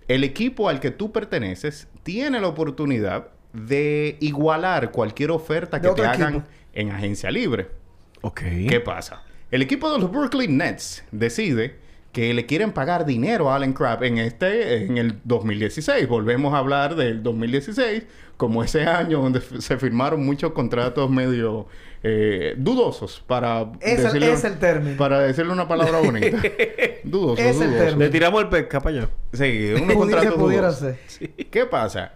[0.07, 6.05] el equipo al que tú perteneces tiene la oportunidad de igualar cualquier oferta que te
[6.05, 7.69] hagan en agencia libre.
[8.21, 8.41] Ok.
[8.69, 9.23] ¿Qué pasa?
[9.51, 11.75] El equipo de los Brooklyn Nets decide
[12.11, 16.07] que le quieren pagar dinero a Allen Crabbe en este en el 2016.
[16.07, 18.03] Volvemos a hablar del 2016
[18.37, 21.67] como ese año donde se firmaron muchos contratos medio
[22.03, 24.97] eh, dudosos para Es el- decirle es el término.
[24.97, 26.41] para decirle una palabra bonita.
[27.03, 27.97] dudosos, Es el término.
[27.99, 29.09] Le tiramos el pesca para allá.
[29.33, 30.97] Sí, unos contratos pudiera dudosos.
[31.07, 31.29] hacer.
[31.49, 32.13] ¿Qué pasa?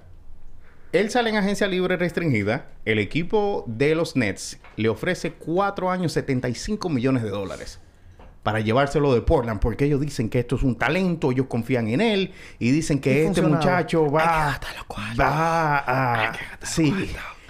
[0.92, 2.70] Él sale en agencia libre restringida.
[2.86, 7.80] El equipo de los Nets le ofrece cuatro años 75 millones de dólares
[8.46, 12.00] para llevárselo de Portland porque ellos dicen que esto es un talento, ellos confían en
[12.00, 14.60] él y dicen que Y este muchacho va,
[15.20, 16.34] va a...
[16.62, 16.94] Sí,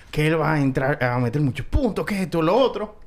[0.09, 2.97] que él va a entrar a meter muchos puntos, que esto, lo otro.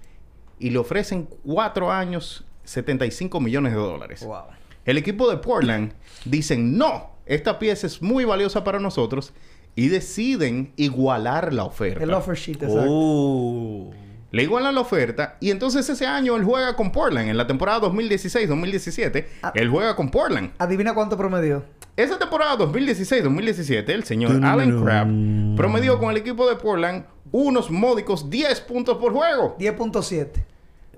[0.59, 4.22] Y le ofrecen cuatro años 75 millones de dólares.
[4.22, 4.48] Wow.
[4.85, 5.94] El equipo de Portland
[6.27, 9.33] dicen, no, esta pieza es muy valiosa para nosotros
[9.77, 12.05] y deciden igualar la oferta.
[12.05, 12.87] El offer sheet, exacto.
[12.87, 13.94] Oh.
[14.30, 17.28] Le igualan la oferta y entonces ese año él juega con Portland.
[17.30, 19.52] En la temporada 2016-2017, Ah.
[19.54, 20.50] él juega con Portland.
[20.58, 21.64] Adivina cuánto promedió.
[21.96, 28.30] Esa temporada 2016-2017, el señor Allen Crabbe promedió con el equipo de Portland unos módicos
[28.30, 29.56] 10 puntos por juego.
[29.58, 30.44] 10.7.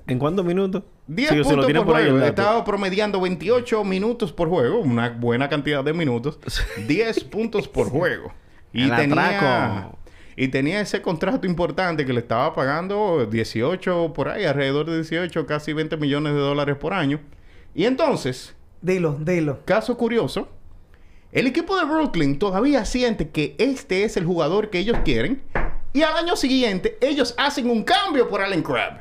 [0.06, 0.82] ¿En cuántos minutos?
[1.06, 2.18] 10 Sí, o sea, lo puntos por juego.
[2.20, 6.38] Estaba promediando 28 minutos por juego, una buena cantidad de minutos.
[6.88, 8.32] 10 puntos por juego.
[8.72, 9.98] Y El tenía, atraco.
[10.42, 15.44] Y tenía ese contrato importante que le estaba pagando 18 por ahí, alrededor de 18,
[15.46, 17.20] casi 20 millones de dólares por año.
[17.74, 19.60] Y entonces, Dilo, dilo.
[19.66, 20.48] caso curioso,
[21.32, 25.42] el equipo de Brooklyn todavía siente que este es el jugador que ellos quieren.
[25.92, 29.00] Y al año siguiente, ellos hacen un cambio por Allen Crabbe.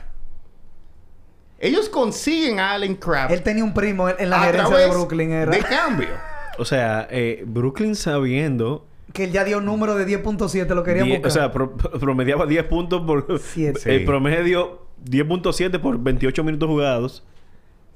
[1.57, 5.31] Ellos consiguen a Allen Crabbe Él tenía un primo en- en la gerencia de Brooklyn.
[5.31, 6.09] Era de cambio.
[6.57, 8.85] O sea, eh, Brooklyn sabiendo...
[9.13, 10.67] que él ya dio un número de 10.7.
[10.75, 11.27] Lo querían buscar.
[11.27, 13.39] o sea, pro- promediaba 10 puntos por...
[13.39, 13.79] Siete.
[13.79, 13.89] Sí.
[13.89, 17.23] El promedio 10.7 por 28 minutos jugados.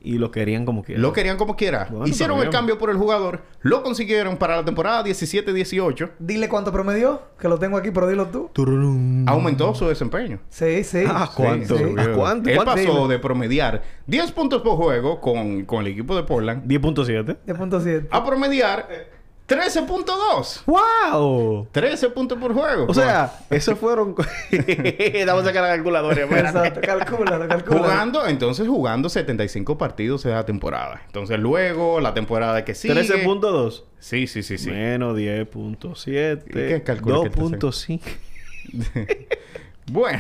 [0.06, 1.00] Y lo querían como quiera.
[1.02, 1.88] Lo querían como quiera.
[1.90, 3.40] Bueno, Hicieron el cambio por el jugador.
[3.62, 6.10] Lo consiguieron para la temporada 17-18.
[6.20, 7.22] Dile cuánto promedió.
[7.40, 8.50] Que lo tengo aquí, pero dilo tú.
[8.52, 9.26] Tururum.
[9.30, 10.40] Aumentó su desempeño.
[10.50, 11.06] Sí, sí.
[11.08, 11.78] Ah, ¿cuánto?
[11.78, 11.96] Sí, sí.
[11.98, 12.50] ¿A cuánto?
[12.50, 12.74] Él ¿Cuánto?
[12.76, 17.38] pasó de promediar 10 puntos por juego con, con el equipo de Portland 10.7.
[17.48, 18.08] 10.7.
[18.12, 19.08] a promediar eh,
[19.54, 20.64] 13.2.
[20.66, 21.68] ¡Wow!
[21.72, 22.86] 13 puntos por juego.
[22.88, 24.16] O sea, esos fueron...
[25.28, 26.22] Vamos a sacar la calculadora.
[26.40, 26.82] Exacto.
[26.82, 27.84] Calcúlalo, calcúlalo.
[27.84, 31.02] Jugando, entonces jugando 75 partidos esa temporada.
[31.06, 32.96] Entonces luego la temporada que sigue.
[32.96, 33.84] 13.2.
[34.00, 34.72] Sí, sí, sí, sí.
[34.72, 36.44] Menos 10.7.
[36.44, 38.02] ¿Qué te 2.5.
[39.92, 40.20] Bueno.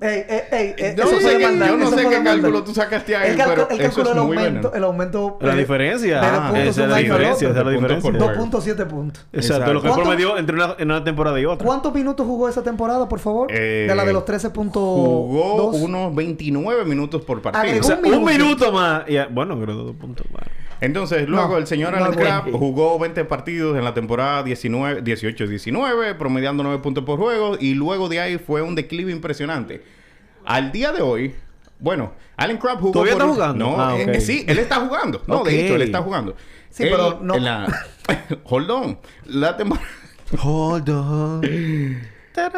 [0.00, 0.94] Ey, ey, ey.
[0.96, 3.36] Yo eso no sé, qué, yo no eso sé qué cálculo tú sacaste ahí, Él,
[3.38, 4.70] calcu- pero el muy aumento, veneno.
[4.74, 6.20] el aumento La eh, diferencia.
[6.20, 7.48] de Ah, los puntos esa es la diferencia.
[7.48, 8.10] Esa es la diferencia.
[8.10, 8.50] Puntos por juego.
[8.60, 9.26] 2.7 puntos.
[9.32, 9.72] Exacto.
[9.72, 11.66] Lo que ¿Cuánto- promedió entre una, en una temporada y otra.
[11.66, 13.48] ¿Cuántos minutos jugó esa temporada, por favor?
[13.50, 14.72] Eh, de la de los 13.2.
[14.72, 17.62] Jugó unos 29 minutos por partido.
[17.64, 18.72] Agregó O sea, un un minuto, minuto.
[18.72, 19.02] más.
[19.08, 20.44] Y, bueno, creo dos puntos más.
[20.80, 22.14] Entonces, luego No, el señor no Alan.
[22.14, 27.56] Crabb jugó 20 partidos en la temporada 19, 18-19, promediando 9 puntos por juego.
[27.58, 29.82] Y luego de ahí fue un declive impresionante.
[30.44, 31.34] Al día de hoy,
[31.80, 32.92] Bueno, Allen Crabbe jugó.
[32.92, 33.64] ¿Todavía por está jugando?
[33.64, 35.22] No, Ah, eh, eh, sí, él está jugando.
[35.28, 36.34] No, de hecho, él está jugando.
[36.70, 37.86] Sí, Él, pero no- en la-
[38.44, 38.98] Hold on.
[39.26, 39.86] La temporada.
[40.42, 41.40] Hold on.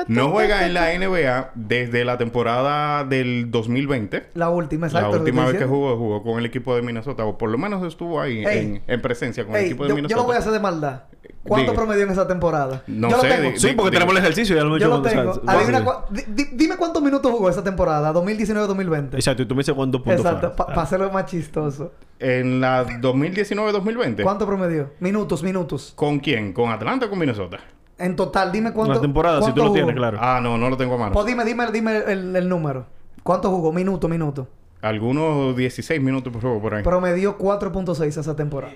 [0.09, 4.31] No juega en la NBA desde la temporada del 2020.
[4.35, 5.11] La última, exacto.
[5.13, 7.25] la última vez que jugó, jugó con el equipo de Minnesota.
[7.25, 9.97] O por lo menos estuvo ahí en, en presencia con el equipo de yo, yo
[9.97, 10.21] Minnesota.
[10.21, 11.03] lo voy a hacer de maldad.
[11.43, 11.83] ¿Cuánto Diga.
[11.83, 12.83] promedió en esa temporada?
[12.87, 13.59] No yo sé, Lo tengo.
[13.59, 14.55] Sí, porque tenemos el ejercicio.
[14.55, 15.31] Ya lo hemos yo hecho lo con- tengo.
[15.31, 19.15] o sea, Adivina dime cuántos minutos jugó esa temporada, 2019-2020.
[19.15, 19.43] Exacto.
[19.43, 21.93] Y tú me dices cuántos puntos Exacto, para hacerlo más chistoso.
[22.19, 24.23] En la 2019-2020.
[24.23, 24.91] ¿Cuánto promedió?
[25.01, 25.93] Minutos, minutos.
[25.97, 26.53] ¿Con quién?
[26.53, 27.59] ¿Con Atlanta o con Minnesota?
[28.01, 28.93] En total, dime cuánto.
[28.93, 30.19] Una temporada, si tú cuánto lo tienes, claro.
[30.21, 31.13] Ah, no, no lo tengo a mano.
[31.13, 32.87] Pues dime, dime, dime el, el número.
[33.23, 33.73] ¿Cuánto jugó?
[33.73, 34.49] Minuto, minuto.
[34.83, 36.83] Algunos 16 minutos por juego por ahí.
[36.83, 38.73] Promedió 4.6 esa temporada.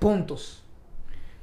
[0.00, 0.62] Puntos.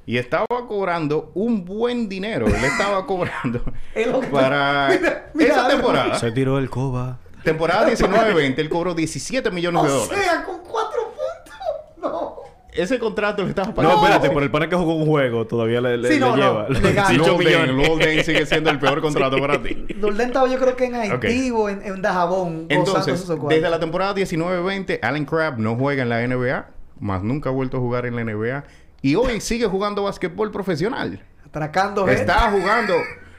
[0.06, 2.48] Y estaba cobrando un buen dinero.
[2.48, 3.62] Él estaba cobrando
[3.96, 6.15] Es lo que- para Mira, mira, esa temporada.
[6.20, 7.20] Se tiró el coba.
[7.44, 10.26] Temporada 19-20, él cobró 17 millones de dólares.
[10.26, 12.12] sea, con 4 puntos.
[12.12, 12.36] No.
[12.74, 14.02] Ese contrato le estaba No, pagando.
[14.04, 16.68] espérate, por el pana que jugó un juego todavía le, le, Sí, no, le no,
[16.68, 16.70] lleva.
[16.70, 17.08] legal.
[17.10, 17.88] 18 Lowell Dane, millones.
[17.88, 19.86] Lowell Dane sigue siendo el peor contrato para ti.
[19.98, 22.66] Dulden estaba yo creo que en Haití o en, en Dajabón.
[22.70, 27.52] Entonces, desde la temporada 19-20, Allen Crabbe no juega en la NBA, más nunca ha
[27.52, 28.64] vuelto a jugar en la NBA.
[29.02, 31.22] Y hoy sigue jugando basquetbol profesional.
[31.46, 32.22] Atracando gente.
[32.22, 32.94] Está jugando,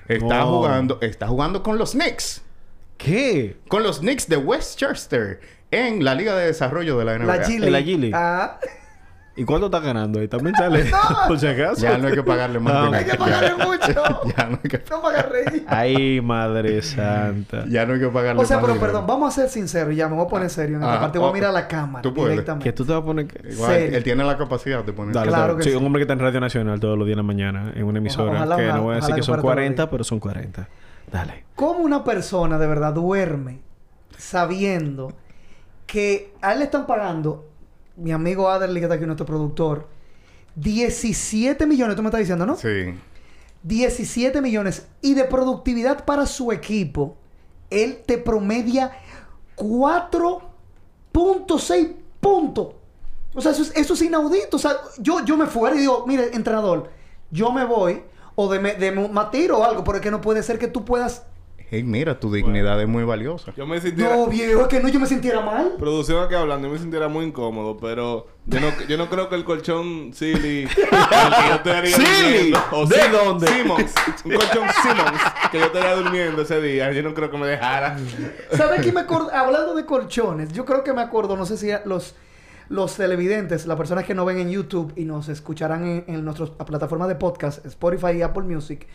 [0.08, 0.46] está No.
[0.58, 2.42] jugando, está jugando con los Knicks.
[2.98, 3.56] ¿Qué?
[3.68, 5.40] Con los Knicks de Westchester
[5.70, 7.26] en la Liga de Desarrollo de la NBA.
[7.36, 7.46] La
[7.80, 8.18] G En la.
[8.18, 8.58] Ah.
[9.34, 10.28] ¿Y cuánto está ganando ahí?
[10.28, 10.84] También sale.
[11.28, 11.80] Por si acaso.
[11.80, 12.74] Ya no hay que pagarle más.
[12.74, 12.98] Ah, dinero.
[12.98, 14.02] Hay que pagarle mucho.
[14.36, 15.64] ya no hay que, No reír.
[15.68, 17.64] Ay, madre santa.
[17.66, 18.92] ya no hay que pagarle O sea, más pero dinero.
[18.92, 19.96] perdón, vamos a ser sinceros.
[19.96, 21.18] Ya me voy a poner serio en esta Ah, parte.
[21.18, 22.32] Voy a oh, mirar a la cámara tú puedes.
[22.32, 22.64] directamente.
[22.64, 23.26] Que tú te vas a poner...
[23.26, 23.96] que- Igual, serio.
[23.96, 25.14] él tiene la capacidad de poner.
[25.14, 25.76] Dale, Claro que sí, sí.
[25.76, 27.98] un hombre que está en Radio Nacional todos los días en la mañana en una
[28.00, 28.32] emisora.
[28.32, 29.88] Ojalá, que ojalá, no voy a decir que son fuera todos los 40, días.
[29.90, 30.68] pero son 40.
[31.10, 31.44] Dale.
[31.54, 33.60] ¿Cómo una persona de verdad duerme
[34.18, 35.12] sabiendo
[35.86, 37.46] que a él le están pagando,
[38.02, 39.86] mi amigo Adderley, que está aquí, nuestro productor,
[40.56, 42.56] 17 millones, tú me estás diciendo, ¿no?
[42.56, 42.94] Sí.
[43.62, 47.16] 17 millones y de productividad para su equipo,
[47.70, 48.92] él te promedia
[49.56, 52.74] 4.6 puntos.
[53.34, 54.56] O sea, eso es, eso es inaudito.
[54.56, 56.90] O sea, yo, yo me fuera y digo, mire, entrenador,
[57.30, 58.02] yo me voy
[58.34, 60.66] o de, me, de más tiro o algo, pero es que no puede ser que
[60.68, 61.24] tú puedas...
[61.74, 63.54] Hey, mira, tu dignidad es muy valiosa.
[63.56, 64.14] Yo me sintiera...
[64.14, 65.72] No, viejo, es que no yo me sintiera mal.
[65.78, 69.36] Producción aquí hablando, yo me sintiera muy incómodo, pero yo no, yo no creo que
[69.36, 70.64] el colchón Silly...
[70.64, 72.50] el que yo estaría ¿Silly?
[72.50, 73.46] durmiendo, o ¿De dónde?
[73.46, 73.94] Simmons.
[74.22, 76.92] Un colchón Simmons que yo estaría durmiendo ese día.
[76.92, 77.96] Yo no creo que me dejara.
[78.50, 79.30] ¿Sabes qué me acuerdo?
[79.32, 82.14] Hablando de colchones, yo creo que me acuerdo, no sé si los,
[82.68, 86.50] los televidentes, las personas que no ven en YouTube y nos escucharán en, en nuestras
[86.50, 88.86] plataformas de podcast, Spotify y Apple Music,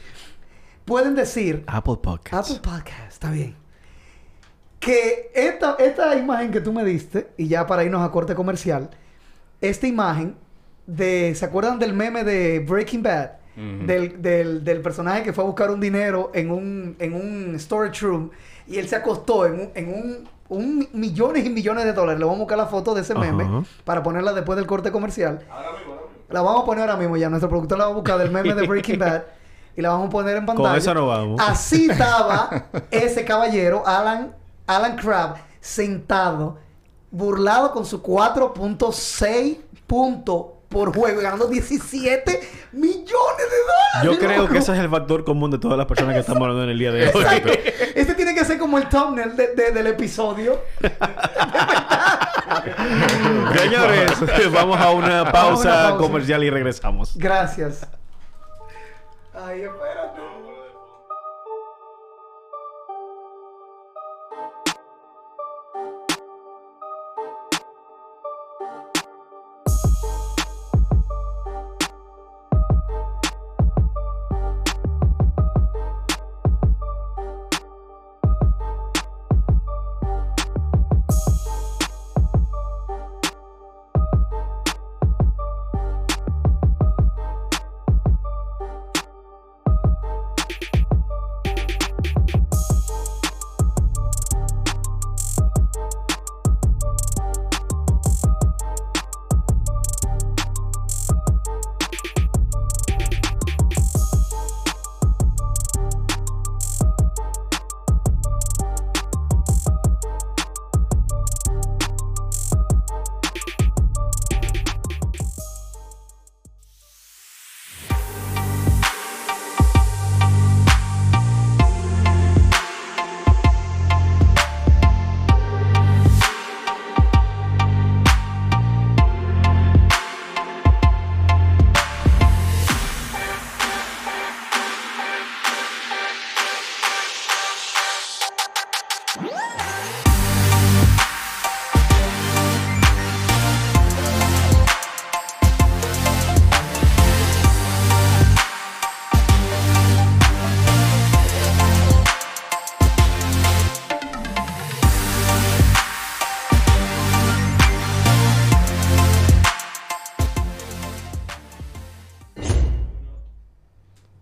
[0.88, 2.50] pueden decir, Apple Podcasts.
[2.56, 3.56] Apple Podcast, está bien,
[4.80, 8.90] que esta, esta imagen que tú me diste, y ya para irnos a corte comercial,
[9.60, 10.36] esta imagen
[10.88, 13.32] de, ¿se acuerdan del meme de Breaking Bad?
[13.58, 18.06] Del, del, del personaje que fue a buscar un dinero en un, en un storage
[18.06, 18.30] room
[18.68, 22.20] y él se acostó en un, en un, un millones y millones de dólares.
[22.20, 25.44] Le vamos a buscar la foto de ese meme para ponerla después del corte comercial.
[26.30, 27.32] La vamos a poner ahora mismo ya.
[27.32, 29.24] Nuestro productor la va a buscar del meme de Breaking Bad
[29.78, 30.76] y la vamos a poner en pantalla.
[30.78, 31.40] esa no vamos.
[31.42, 34.36] Así estaba ese caballero, Alan,
[34.66, 36.58] Alan Crabbe, sentado,
[37.12, 44.04] burlado con su 4.6 puntos por juego, y ganando 17 millones de dólares.
[44.04, 44.52] Yo creo loco.
[44.52, 46.78] que ese es el factor común de todas las personas que estamos hablando en el
[46.80, 47.26] día de hoy.
[47.96, 50.60] Este tiene que ser como el thumbnail de- de- del episodio.
[53.58, 55.98] Señores, vamos a una Vamos a pausa, una pausa.
[55.98, 57.16] comercial y regresamos.
[57.18, 57.88] Gracias.
[59.40, 60.47] Ay, espérate.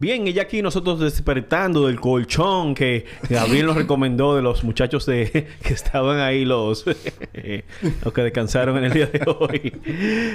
[0.06, 5.08] Bien, y ya aquí nosotros despertando del colchón que Gabriel nos recomendó de los muchachos
[5.08, 6.86] de que estaban ahí los,
[8.04, 9.74] los que descansaron en el día de hoy.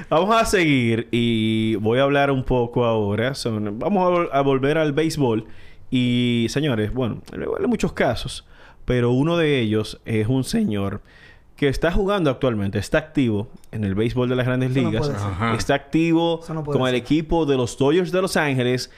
[0.09, 3.35] Vamos a seguir y voy a hablar un poco ahora.
[3.37, 5.45] son- vamos a, vol- a volver al béisbol.
[5.89, 8.45] Y señores, bueno, hay muchos casos,
[8.85, 11.01] pero uno de ellos es un señor
[11.55, 15.07] que está jugando actualmente, está activo en el béisbol de las grandes Eso no ligas,
[15.07, 15.29] puede ser.
[15.31, 15.55] Ajá.
[15.55, 17.03] está activo no puede con el ser.
[17.03, 18.91] equipo de los Dodgers de Los Ángeles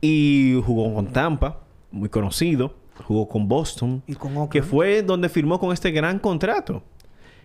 [0.00, 2.74] y jugó con Tampa, muy conocido,
[3.06, 4.50] jugó con Boston, Y con Oakland.
[4.50, 6.82] que fue donde firmó con este gran contrato.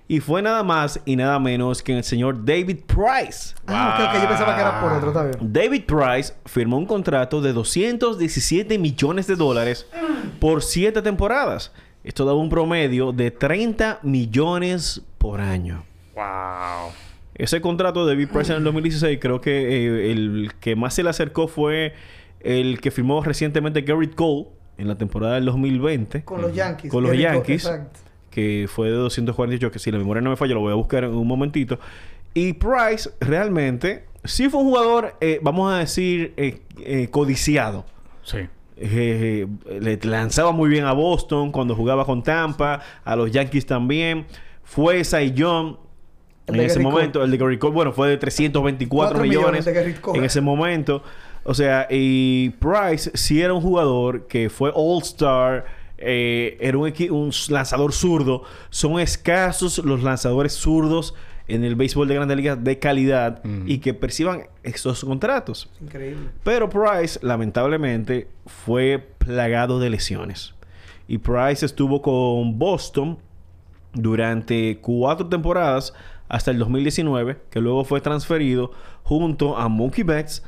[0.08, 3.54] Y fue nada más y nada menos que el señor David Price.
[3.68, 4.24] Ah, ok, ok.
[4.24, 5.54] Yo pensaba que era por otro, está bien.
[5.54, 9.86] David Price firmó un contrato de 217 millones de dólares
[10.40, 11.72] por 7 temporadas.
[12.04, 15.84] Esto daba un promedio de 30 millones por año.
[16.16, 16.92] Wow.
[17.36, 21.04] Ese contrato de David Price en el 2016 creo que eh, el que más se
[21.04, 21.94] le acercó fue
[22.42, 26.92] el que firmó recientemente Garrett Cole en la temporada del 2020 Con los Yankees.
[26.92, 27.70] Con los Yankees.
[28.30, 31.04] Que fue de 248, que si la memoria no me falla, lo voy a buscar
[31.04, 31.80] en un momentito.
[32.34, 37.86] Y Price realmente sí fue un jugador, eh, vamos a decir, eh, eh, codiciado.
[38.24, 38.48] Sí.
[38.82, 39.46] Eh,
[39.82, 44.26] le lanzaba muy bien a Boston cuando jugaba con Tampa, a los Yankees también.
[44.64, 45.76] Fue Cy Young
[46.48, 47.24] en ese Garrett momento.
[47.24, 50.20] El de Gary Cole, bueno, fue de 324 Cuatro millones, millones de Garrett Cole.
[50.20, 51.04] en ese momento.
[51.50, 55.66] O sea, y Price sí era un jugador que fue All-Star.
[55.98, 58.44] eh, era un, lanzador zurdo.
[58.70, 61.16] Son escasos los lanzadores zurdos
[61.48, 63.64] en el béisbol de grandes ligas de calidad Mm.
[63.68, 65.72] y que perciban estos contratos.
[65.82, 66.30] Increíble.
[66.44, 70.54] Pero Price, lamentablemente, fue plagado de lesiones.
[71.08, 73.18] Y Price estuvo con Boston
[73.94, 75.94] durante cuatro temporadas
[76.28, 78.72] hasta el 2019, que luego fue transferido
[79.02, 80.44] junto a Mookie Betts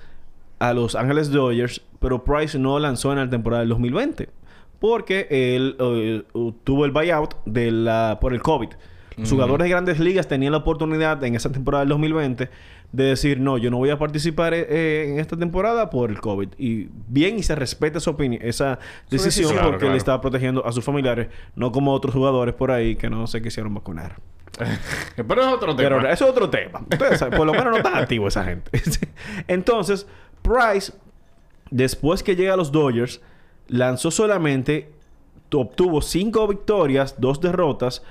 [0.61, 4.29] a Los Ángeles Dodgers, pero Price no lanzó en la temporada del 2020
[4.79, 6.23] porque él eh,
[6.63, 8.69] tuvo el buyout de la, por el COVID.
[9.17, 12.49] Los jugadores de grandes ligas tenían la oportunidad en esa temporada del 2020
[12.91, 16.19] de decir, no, yo no voy a participar eh, eh, en esta temporada por el
[16.19, 16.49] COVID.
[16.57, 19.51] Y bien, y se respeta esa opinión, esa decisión, decisión.
[19.53, 23.09] Claro, porque él estaba protegiendo a sus familiares, no como otros jugadores por ahí que
[23.09, 24.15] no se quisieron vacunar.
[25.15, 25.89] Pero es otro tema.
[25.89, 26.81] Pero eso es otro tema.
[26.89, 28.71] Ustedes saben, por lo menos no tan activo esa gente.
[29.47, 30.07] Entonces,
[30.41, 30.91] Price,
[31.69, 33.21] después que llega a los Dodgers,
[33.67, 34.89] lanzó solamente,
[35.53, 38.03] obtuvo cinco victorias, dos derrotas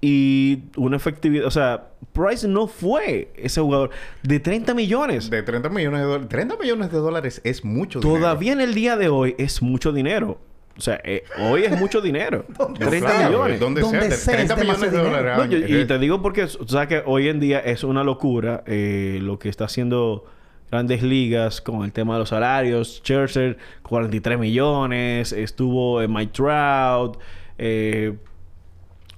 [0.00, 1.46] y una efectividad.
[1.46, 3.90] O sea, Price no fue ese jugador
[4.22, 5.30] de 30 millones.
[5.30, 6.28] De 30 millones de dólares.
[6.28, 8.18] 30 millones de dólares es mucho dinero.
[8.18, 10.38] Todavía en el día de hoy es mucho dinero.
[10.76, 12.44] O sea, eh, hoy es mucho dinero.
[12.78, 13.60] 30 Claro, millones.
[13.60, 15.32] Donde, Donde sea, sea, 30 es millones de dólares.
[15.38, 18.62] No, yo- y te digo porque, o sea, que hoy en día es una locura
[18.66, 20.26] eh, lo que está haciendo
[20.70, 23.00] grandes ligas con el tema de los salarios.
[23.04, 25.32] Scherzer, 43 millones.
[25.32, 27.18] Estuvo en Mike Trout.
[27.58, 28.14] Eh,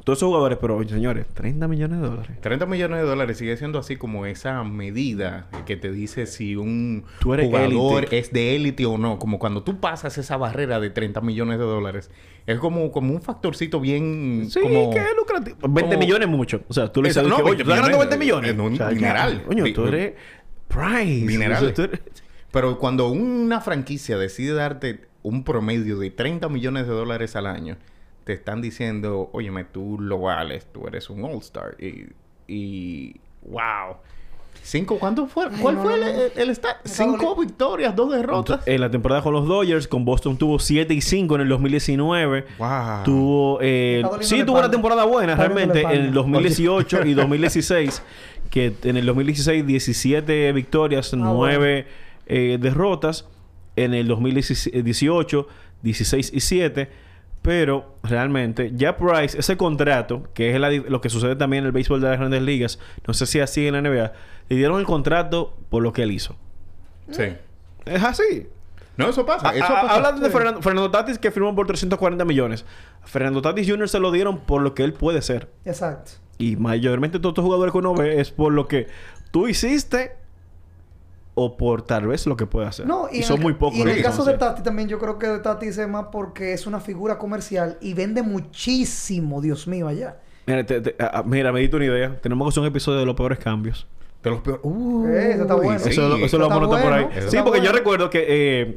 [0.05, 2.41] todos esos jugadores, pero oye, señores, 30 millones de dólares.
[2.41, 7.05] 30 millones de dólares sigue siendo así como esa medida que te dice si un
[7.45, 8.19] jugador élite.
[8.19, 9.19] es de élite o no.
[9.19, 12.11] Como cuando tú pasas esa barrera de 30 millones de dólares.
[12.47, 14.47] Es como, como un factorcito bien...
[14.49, 14.89] Sí, como...
[14.89, 15.59] que es lucrativo.
[15.61, 16.63] 20 como- millones es mucho.
[16.69, 18.59] O sea, tú le dices, no, que, oye, 20 ¿tú estás ganando 20 millones, es
[18.59, 19.43] un O sea.
[19.47, 20.15] Coño, Di- tú eres
[20.69, 21.27] Price.
[21.27, 21.63] Dineral.
[21.63, 22.01] O sea, tú eres-
[22.51, 27.77] Pero cuando una franquicia decide darte un promedio de 30 millones de dólares al año,
[28.25, 31.77] te están diciendo, óyeme, tú lo vales, tú eres un All-Star.
[31.83, 32.07] Y,
[32.47, 33.97] y, wow.
[34.63, 35.47] Cinco, ¿cuánto fue?
[35.51, 36.23] Ay, ¿Cuál no, fue no, el, no.
[36.43, 38.61] el- el Cinco victorias, dos derrotas.
[38.67, 42.47] En la temporada con los Dodgers, con Boston tuvo 7 y 5 en el 2019.
[42.59, 42.69] wow.
[43.05, 43.59] Tuvo...
[43.63, 46.13] eh, sí, tuvo una temporada buena realmente en el espalda.
[46.23, 48.03] 2018 y 2016.
[48.51, 51.87] Que en el 2016 17 victorias, Ah, 9
[52.27, 53.27] eh, derrotas.
[53.77, 55.47] En el 2018
[55.83, 56.91] 16 y 7.
[57.49, 61.73] Pero realmente, ya Price, ese contrato, que es la lo que sucede también en el
[61.73, 64.13] béisbol de las grandes ligas, no sé si así en la NBA,
[64.51, 66.37] le dieron el contrato por lo que él hizo.
[67.11, 67.23] Sí.
[67.87, 68.49] Es así.
[68.99, 69.55] No, eso pasa.
[69.55, 69.95] Eso Ah, pasa.
[69.95, 70.29] Habla de.
[70.29, 72.67] Fernando, Fernando Tatis que firmó por 340 millones.
[73.05, 73.89] Fernando Tatis Jr.
[73.89, 75.49] se lo dieron por lo que él puede ser.
[75.65, 76.11] Exacto.
[76.37, 78.89] Y mayormente todos estos jugadores que uno ve es por lo que
[79.31, 80.13] tú hiciste
[81.41, 82.87] o por tal vez lo que puede hacer.
[82.87, 83.79] No, y, son el, muy pocos.
[83.79, 84.35] Y en el caso de.
[84.37, 87.95] Tati también yo creo que de Tati es más porque es una figura comercial y
[87.95, 90.17] vende muchísimo, Dios mío, allá.
[90.47, 92.17] Mira, te- te- mira, me diste una idea.
[92.21, 93.87] Tenemos que hacer un episodio de los peores cambios.
[94.23, 94.61] De los peores.
[94.65, 95.79] Uh, Eh, eso está bueno.
[95.79, 95.91] sí.
[95.91, 97.19] eso, lo- eso lo está vamos a anotar por ahí.
[97.19, 98.77] eso Sí, porque yo recuerdo que eh,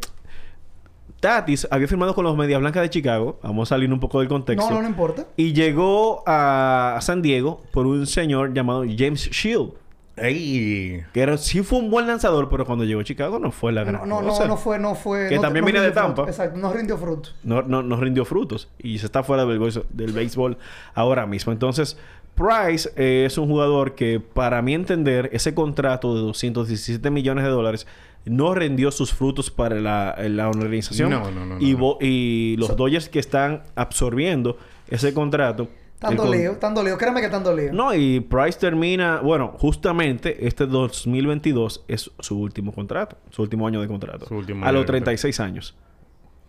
[1.19, 3.39] Tatis había firmado con los Medias Blancas de Chicago.
[3.43, 4.67] Vamos a salir un poco del contexto.
[4.69, 5.27] No, no, no importa.
[5.37, 9.71] Y llegó a San Diego por un señor llamado James Shield.
[10.17, 11.03] Ey.
[11.13, 13.83] Que era, sí fue un buen lanzador, pero cuando llegó a Chicago no fue la
[13.83, 14.43] gran No, no, cosa.
[14.43, 15.29] no, no fue, no fue.
[15.29, 16.15] Que no- también no viene de Tampa.
[16.23, 16.29] fruto.
[16.29, 17.29] Exacto, no rindió fruto.
[17.43, 20.57] no, no, no rindió frutos y se está fuera del, béisbol- del béisbol
[20.93, 21.51] ahora mismo.
[21.51, 21.97] Entonces,
[22.35, 27.49] Price eh, es un jugador que, para mi entender, ese contrato de 217 millones de
[27.49, 27.87] dólares
[28.23, 31.09] no rindió sus frutos para la, la organización.
[31.09, 34.57] No, no, no, y, no, vo- y los Dodgers que están absorbiendo
[34.89, 35.67] ese contrato.
[36.01, 36.97] Tan dolido, tan dolido.
[36.97, 37.71] Créeme que tan dolido.
[37.73, 43.79] No, y Price termina, bueno, justamente este 2022 es su último contrato, su último año
[43.81, 44.25] de contrato.
[44.25, 45.05] Su último a año los de contrato.
[45.05, 45.77] 36 años.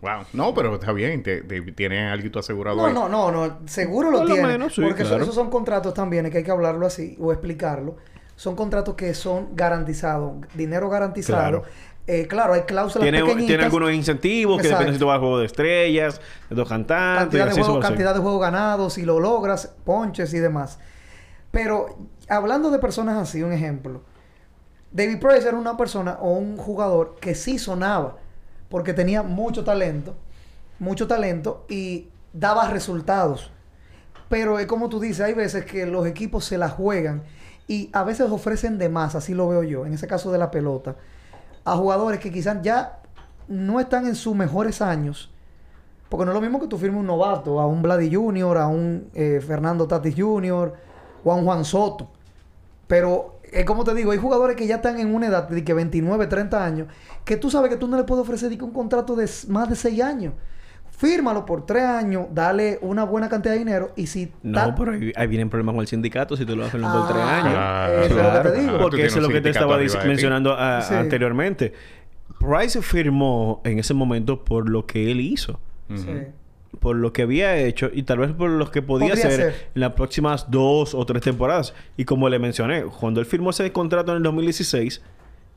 [0.01, 0.23] Wow.
[0.33, 1.23] No, pero está bien.
[1.23, 2.93] Te, te- tiene algo asegurado No, ahí.
[2.93, 4.45] no, no, no, seguro lo tiene.
[4.47, 7.95] menos, sí, porque eso- esos son contratos también, que hay que hablarlo así o explicarlo.
[8.35, 11.61] Son contratos que son garantizados, dinero garantizado.
[11.61, 11.63] Claro.
[12.05, 13.47] Eh, claro, hay cláusulas Tiene, pequeñitas.
[13.47, 17.39] tiene algunos incentivos que depende si tú vas a juego de estrellas, de dos cantantes,
[17.39, 17.79] cantidad de, ser.
[17.81, 20.79] cantidad de juegos ganados, si lo logras, ponches y demás.
[21.51, 21.97] Pero
[22.27, 24.01] hablando de personas así, un ejemplo.
[24.91, 28.17] David Price era una persona o un jugador que sí sonaba
[28.69, 30.15] porque tenía mucho talento,
[30.79, 33.51] mucho talento y daba resultados.
[34.29, 37.23] Pero es como tú dices, hay veces que los equipos se la juegan
[37.67, 40.51] y a veces ofrecen de más, así lo veo yo, en ese caso de la
[40.51, 40.95] pelota,
[41.65, 42.99] a jugadores que quizás ya
[43.47, 45.31] no están en sus mejores años.
[46.09, 48.67] Porque no es lo mismo que tú firmes un novato, a un Vladi Jr., a
[48.67, 50.73] un eh, Fernando Tatis Jr.,
[51.23, 52.09] o a un Juan Soto.
[52.87, 55.73] Pero, es como te digo, hay jugadores que ya están en una edad de que
[55.73, 56.87] 29, 30 años,
[57.25, 59.75] que tú sabes que tú no le puedes ofrecer que un contrato de más de
[59.75, 60.33] 6 años.
[60.97, 64.31] Fírmalo por 3 años, dale una buena cantidad de dinero y si...
[64.43, 67.07] No, ta- pero ahí, ahí vienen problemas con el sindicato si tú lo haces por
[67.07, 67.53] tres Ah, años.
[67.53, 68.67] Claro, eso es lo que te digo.
[68.69, 68.83] claro.
[68.83, 70.93] Porque eso es lo que te estaba mencionando a- Sí.
[70.93, 71.73] anteriormente.
[72.39, 75.59] Price firmó en ese momento por lo que él hizo.
[75.95, 76.07] Sí.
[76.79, 79.67] por lo que había hecho y tal vez por lo que podía, Podría hacer ser.
[79.75, 81.73] en las próximas dos o tres temporadas.
[81.97, 85.01] Y como le mencioné, cuando él firmó ese contrato en el 2016,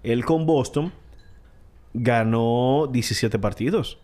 [0.02, 0.92] él con Boston
[1.94, 3.98] ganó 17 partidos.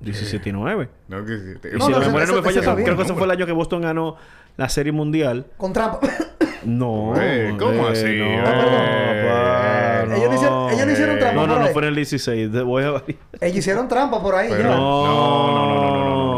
[0.00, 0.88] 17 y 9.
[1.08, 1.44] No, que sí,
[1.74, 3.00] Y No, si no, la memoria no me falla, creo que bien.
[3.00, 4.16] ese fue el año que Boston ganó
[4.56, 5.46] la Serie Mundial.
[5.56, 6.00] Con trampa.
[6.64, 7.14] No.
[7.20, 8.04] Eh, ¿cómo así?
[8.04, 11.72] No, Eh, papá, ellos no hicieron- ellos no hicieron trampa No, no, por no ahí.
[11.72, 12.52] fue en el 16.
[12.52, 13.02] Te voy a...
[13.40, 14.48] Ellos hicieron trampa por ahí.
[14.50, 14.70] Pero-.
[14.70, 16.35] No, No, no, no, no,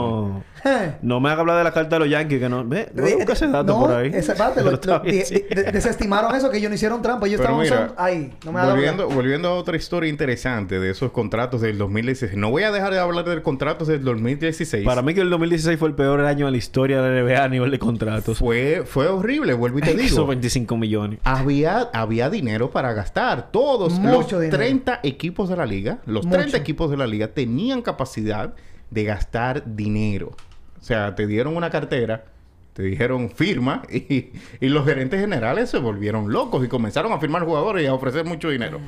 [1.02, 1.16] no.
[1.16, 1.20] Eh.
[1.20, 2.64] Me haga hablar de la carta de los Yankees, que no.
[2.64, 4.10] Ve, no De- busca ese dato no, por ahí.
[4.14, 5.44] esa parte, Pero lo- está lo- bien, de- sí.
[5.50, 7.26] de- desestimaron eso, que ellos no hicieron trampa.
[7.26, 8.32] Ellos Pero estaban mira, usando- ahí.
[8.44, 12.36] No me hagas volviendo, a otra historia interesante de esos contratos del 2016.
[12.36, 14.84] No voy a dejar de hablar de contratos del 2016.
[14.84, 17.44] Para mí que el 2016 fue el peor año de la historia de la NBA
[17.44, 18.38] a nivel de contratos.
[18.38, 20.26] fue, fue horrible, vuelvo y te Esos digo.
[20.26, 21.18] 25 millones.
[21.24, 23.50] Había, había dinero para gastar.
[23.50, 24.56] Todos Mucho los dinero.
[24.58, 26.38] 30 equipos de la liga, los Mucho.
[26.38, 28.54] 30 equipos de la liga tenían capacidad
[28.90, 30.32] de gastar dinero.
[30.80, 32.24] O sea, te dieron una cartera,
[32.72, 37.44] te dijeron firma y, y los gerentes generales se volvieron locos y comenzaron a firmar
[37.44, 38.80] jugadores y a ofrecer mucho dinero.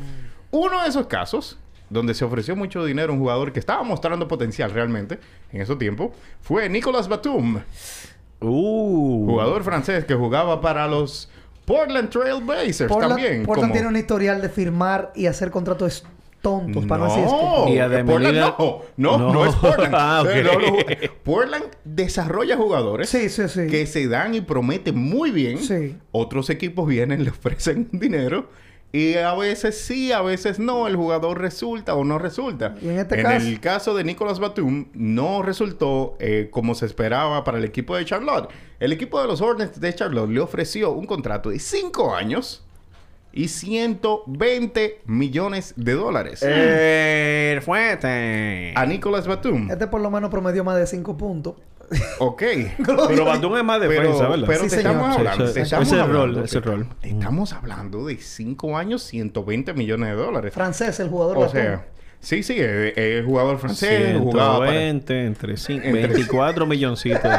[0.53, 4.29] Uno de esos casos donde se ofreció mucho dinero a un jugador que estaba mostrando
[4.29, 5.19] potencial realmente
[5.53, 7.61] en ese tiempo fue Nicolas Batum,
[8.43, 9.27] Uh.
[9.27, 11.29] jugador francés que jugaba para los
[11.67, 13.45] Portland Trail Blazers Portland, también.
[13.45, 16.05] Portland como- tiene un historial de firmar y hacer contratos
[16.41, 17.31] tontos, para no decir no,
[18.07, 19.47] Portland Lillard- no, no, no, No.
[19.47, 19.95] es Portland.
[19.99, 20.31] Ah, ok.
[20.45, 20.77] No, no,
[21.25, 23.67] Portland desarrolla jugadores Sí, sí, sí.
[23.69, 25.59] que se dan y prometen muy bien.
[25.59, 25.97] Sí.
[26.13, 28.49] Otros equipos vienen, le ofrecen dinero
[28.93, 32.75] y a veces sí, a veces no, el jugador resulta o no resulta.
[32.83, 37.45] Y en este caso- el caso de Nicolas Batum no resultó eh, como se esperaba
[37.45, 38.49] para el equipo de Charlotte.
[38.81, 42.65] El equipo de los Hornets de Charlotte le ofreció un contrato de 5 años
[43.33, 46.43] y 120 millones de dólares.
[46.43, 48.73] El fuerte.
[48.77, 49.71] a Nicolas Batum.
[49.71, 51.55] Este por lo menos promedió más de 5 puntos.
[52.21, 52.43] Ok.
[53.09, 54.47] Pero Batum es más defensa, Pero, ¿verdad?
[54.47, 54.93] pero Sí, te señor.
[54.93, 55.63] estamos Sí, hablando, sí, te sí.
[55.65, 56.87] estamos Ese es el hablando, rol, ese es el rol.
[57.01, 60.55] te estamos hablando de 5 años, 120 millones de dólares.
[60.55, 61.53] Francés, el jugador O Batum.
[61.53, 61.87] sea,
[62.21, 64.71] sí, sí, es, es jugador francés, jugaba para...
[64.73, 67.21] 120, entre cinco- Entre- 24 milloncitos.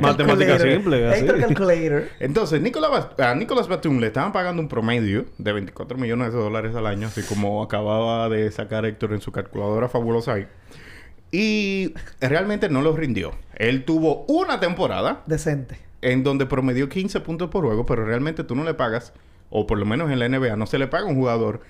[0.00, 1.20] Matemática simple, así.
[1.20, 2.04] Héctor Calculator.
[2.20, 6.38] Entonces, Nicolas Bas- a Nicolas Batum le estaban pagando un promedio de 24 millones de
[6.38, 10.46] dólares al año, así como acababa de sacar Héctor en su calculadora fabulosa ahí.
[11.32, 13.32] Y realmente no lo rindió.
[13.56, 15.78] Él tuvo una temporada Decente.
[16.02, 19.12] en donde promedió 15 puntos por juego, pero realmente tú no le pagas,
[19.50, 21.60] o por lo menos en la NBA, no se le paga a un jugador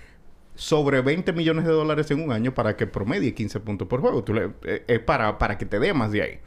[0.54, 4.22] sobre 20 millones de dólares en un año para que promedie 15 puntos por juego.
[4.24, 6.38] Tú le- eh, es para, para que te dé más de ahí.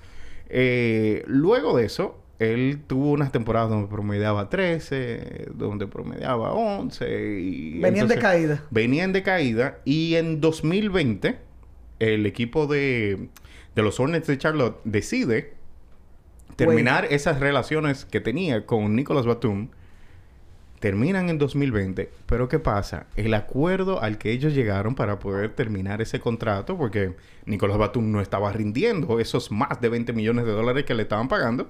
[0.49, 7.39] Eh, luego de eso, él tuvo unas temporadas donde promediaba 13, donde promediaba 11.
[7.41, 8.63] Y Venían de caída.
[8.69, 9.79] Venían de caída.
[9.85, 11.37] Y en 2020,
[11.99, 13.27] el equipo de,
[13.75, 15.53] de los Hornets de Charlotte decide
[16.55, 19.69] terminar esas relaciones que tenía con Nicolas Batum
[20.79, 23.07] terminan en 2020, pero ¿qué pasa?
[23.15, 27.15] El acuerdo al que ellos llegaron para poder terminar ese contrato, porque
[27.45, 31.27] Nicolás Batum no estaba rindiendo esos más de 20 millones de dólares que le estaban
[31.27, 31.69] pagando.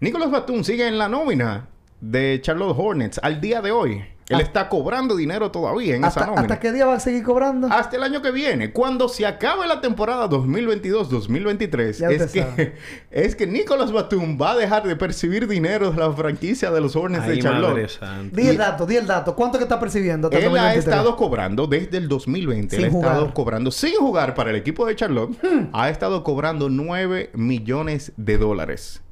[0.00, 1.68] Nicolás Batum sigue en la nómina
[2.00, 4.04] de Charlotte Hornets al día de hoy.
[4.32, 4.42] Él Ah.
[4.42, 6.42] está cobrando dinero todavía en ¿Hasta, esa nómina.
[6.42, 7.68] ¿Hasta qué día va a seguir cobrando?
[7.70, 12.72] Hasta el año que viene, cuando se acabe la temporada 2022-2023, Ya es que,
[13.10, 16.96] es que Nicolas Batum va a dejar de percibir dinero de la franquicia de los
[16.96, 17.88] Hornets de Charlotte.
[18.32, 19.34] Di el dato, di el dato.
[19.36, 20.84] ¿Cuánto que está percibiendo hasta Él ha 2023?
[20.86, 22.76] estado cobrando desde el 2020.
[22.76, 23.28] Sin él ha estado jugar.
[23.30, 23.32] Hmm.
[23.34, 25.36] cobrando sin jugar para el equipo de Charlotte.
[25.72, 29.02] Ha estado cobrando 9 millones de dólares.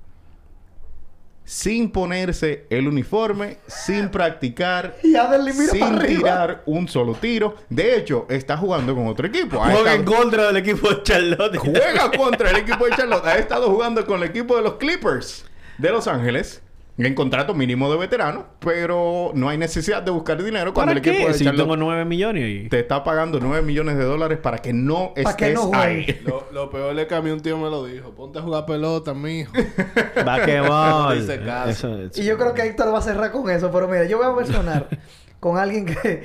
[1.52, 7.56] Sin ponerse el uniforme, sin practicar, sin tirar un solo tiro.
[7.68, 9.60] De hecho, está jugando con otro equipo.
[9.60, 11.56] Ha Juega en estado- contra del equipo de Charlotte.
[11.58, 13.26] juega contra el equipo de Charlotte.
[13.26, 15.44] Ha estado jugando con el equipo de los Clippers
[15.78, 16.62] de Los Ángeles.
[17.02, 18.46] En contrato mínimo de veterano.
[18.60, 21.32] Pero no hay necesidad de buscar dinero cuando ¿Para el equipo qué?
[21.32, 22.68] de Si Charlotte tengo 9 millones y...
[22.68, 26.20] te está pagando 9 millones de dólares para que no Pa' que estés no ahí.
[26.24, 28.10] Lo, lo peor es que a mí un tío me lo dijo.
[28.10, 29.52] Ponte a jugar pelota, mijo.
[30.24, 31.70] No dice caso.
[31.70, 33.70] Eso- eso- Y yo creo que Héctor va a cerrar con eso.
[33.70, 34.88] Pero mira, yo voy a mencionar
[35.40, 36.24] con alguien que...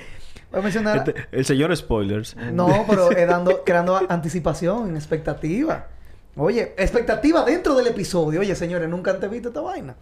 [0.51, 0.97] Voy a mencionar...
[0.97, 2.35] Este- el señor Spoilers.
[2.53, 5.87] No, pero es dando, creando anticipación, expectativa.
[6.37, 8.41] Oye, expectativa dentro del episodio.
[8.41, 9.95] Oye, señores, nunca antes visto esta vaina.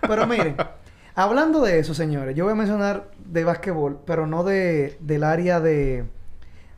[0.00, 0.56] Pero miren,
[1.14, 5.60] hablando de eso, señores, yo voy a mencionar de básquetbol, pero no de, del área
[5.60, 6.04] de,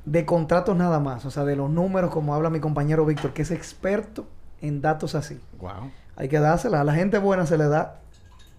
[0.07, 1.27] de contratos nada más.
[1.27, 4.27] O sea, de los números, como habla mi compañero Víctor, que es experto
[4.63, 5.39] en datos así.
[5.59, 5.91] Wow.
[6.17, 6.81] Hay que dársela.
[6.81, 8.01] A la gente buena se le da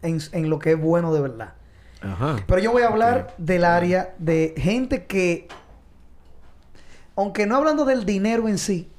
[0.03, 1.53] en, en lo que es bueno de verdad.
[2.01, 2.35] Ajá.
[2.45, 5.47] Pero yo voy a hablar del área de gente que,
[7.15, 8.91] aunque no hablando del dinero en sí,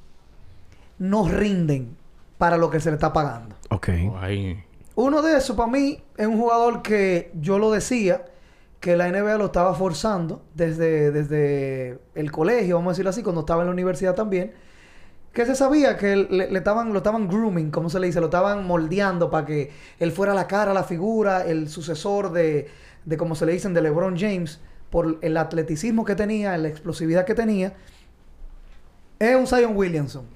[0.99, 1.97] no rinden
[2.38, 3.57] para lo que se le está pagando.
[3.70, 3.88] Ok.
[4.20, 4.62] Ay.
[4.94, 8.24] Uno de esos, para mí, es un jugador que yo lo decía,
[8.80, 13.40] que la NBA lo estaba forzando desde, desde el colegio, vamos a decirlo así, cuando
[13.40, 14.53] estaba en la universidad también,
[15.32, 18.26] que se sabía que le, le estaban, lo estaban grooming, como se le dice, lo
[18.26, 22.68] estaban moldeando para que él fuera la cara, la figura, el sucesor de,
[23.05, 27.24] de como se le dicen, de LeBron James, por el atleticismo que tenía, la explosividad
[27.24, 27.74] que tenía.
[29.18, 30.36] Es un Zion Williamson.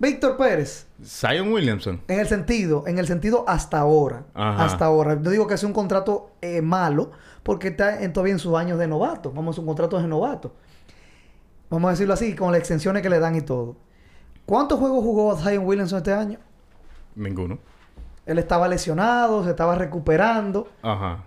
[0.00, 2.00] Víctor Pérez, Zion Williamson.
[2.06, 4.26] en el sentido, en el sentido hasta ahora.
[4.34, 4.64] Ajá.
[4.64, 5.20] Hasta ahora.
[5.20, 7.10] Yo digo que es un contrato eh, malo
[7.42, 9.32] porque está en, todavía en sus años de novato.
[9.32, 10.54] Vamos a un contrato de novato.
[11.68, 13.76] Vamos a decirlo así, con las extensiones que le dan y todo.
[14.46, 16.38] ¿Cuántos juegos jugó Zion Williamson este año?
[17.14, 17.58] Ninguno.
[18.24, 20.68] Él estaba lesionado, se estaba recuperando.
[20.82, 21.24] Ajá.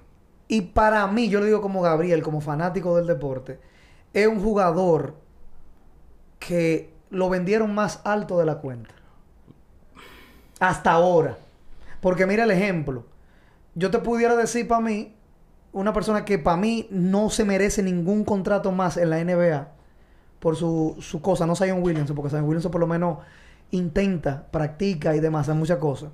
[0.47, 3.59] Y para mí, yo lo digo como Gabriel, como fanático del deporte,
[4.13, 5.15] es un jugador
[6.39, 8.89] que lo vendieron más alto de la cuenta.
[10.59, 11.38] Hasta ahora.
[11.99, 13.05] Porque mira el ejemplo.
[13.76, 15.14] Yo te pudiera decir para mí,
[15.72, 19.68] una persona que para mí no se merece ningún contrato más en la NBA
[20.39, 23.20] por su, su cosa, no Zion Williamson, porque Zion Williamson por lo menos
[23.70, 26.09] intenta, practica y demás, hace muchas cosas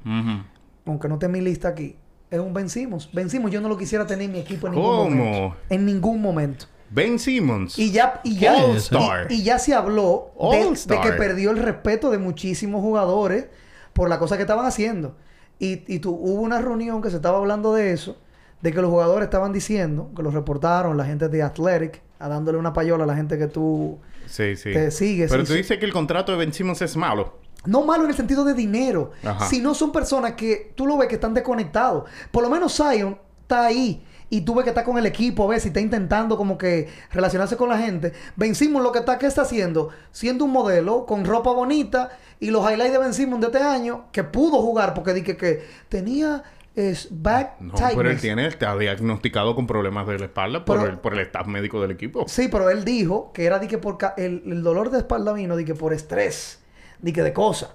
[0.89, 1.95] aunque no esté en mi lista aquí,
[2.29, 2.53] es un.
[2.53, 3.09] Ben Simmons
[3.51, 5.09] yo no lo quisiera tener en mi equipo en ningún ¿Cómo?
[5.09, 5.57] momento.
[5.69, 6.65] En ningún momento.
[6.89, 7.77] Ben Simmons.
[7.77, 9.27] Y ya, y ya, All-Star.
[9.31, 13.47] y, y ya se habló de, que perdió el respeto de muchísimos jugadores
[13.93, 15.15] por la cosa que estaban haciendo.
[15.59, 18.17] Y, y tu- hubo una reunión que se estaba hablando de eso,
[18.61, 22.57] de que los jugadores estaban diciendo, que lo reportaron la gente de Athletic, a dándole
[22.57, 24.71] una payola a la gente que tú Sí, sí.
[24.73, 25.29] te sigues.
[25.31, 27.37] Pero tú dices que el contrato de Ben Simmons es malo.
[27.65, 29.45] no malo en el sentido de dinero, Ajá.
[29.47, 32.05] sino son personas que tú lo ves que están desconectados.
[32.31, 35.47] Por lo menos Zion está ahí y tú ves que está con el equipo, a
[35.47, 38.13] ver si está intentando como que relacionarse con la gente.
[38.35, 39.89] Ben Simmons lo que está, ¿qué está haciendo?
[40.11, 42.09] Siendo un modelo con ropa bonita
[42.39, 45.65] y los highlights de Ben Simmons de este año que pudo jugar porque dije que
[45.89, 46.43] tenía
[46.75, 47.95] es back No, tightness.
[47.97, 51.21] pero él tiene, está diagnosticado con problemas de la espalda por, Pero- el, por el
[51.21, 52.25] staff médico del equipo.
[52.27, 55.55] Sí, pero él dijo que era de que por el, el dolor de espalda vino
[55.55, 56.59] de que por estrés,
[56.99, 57.69] de que de cosas.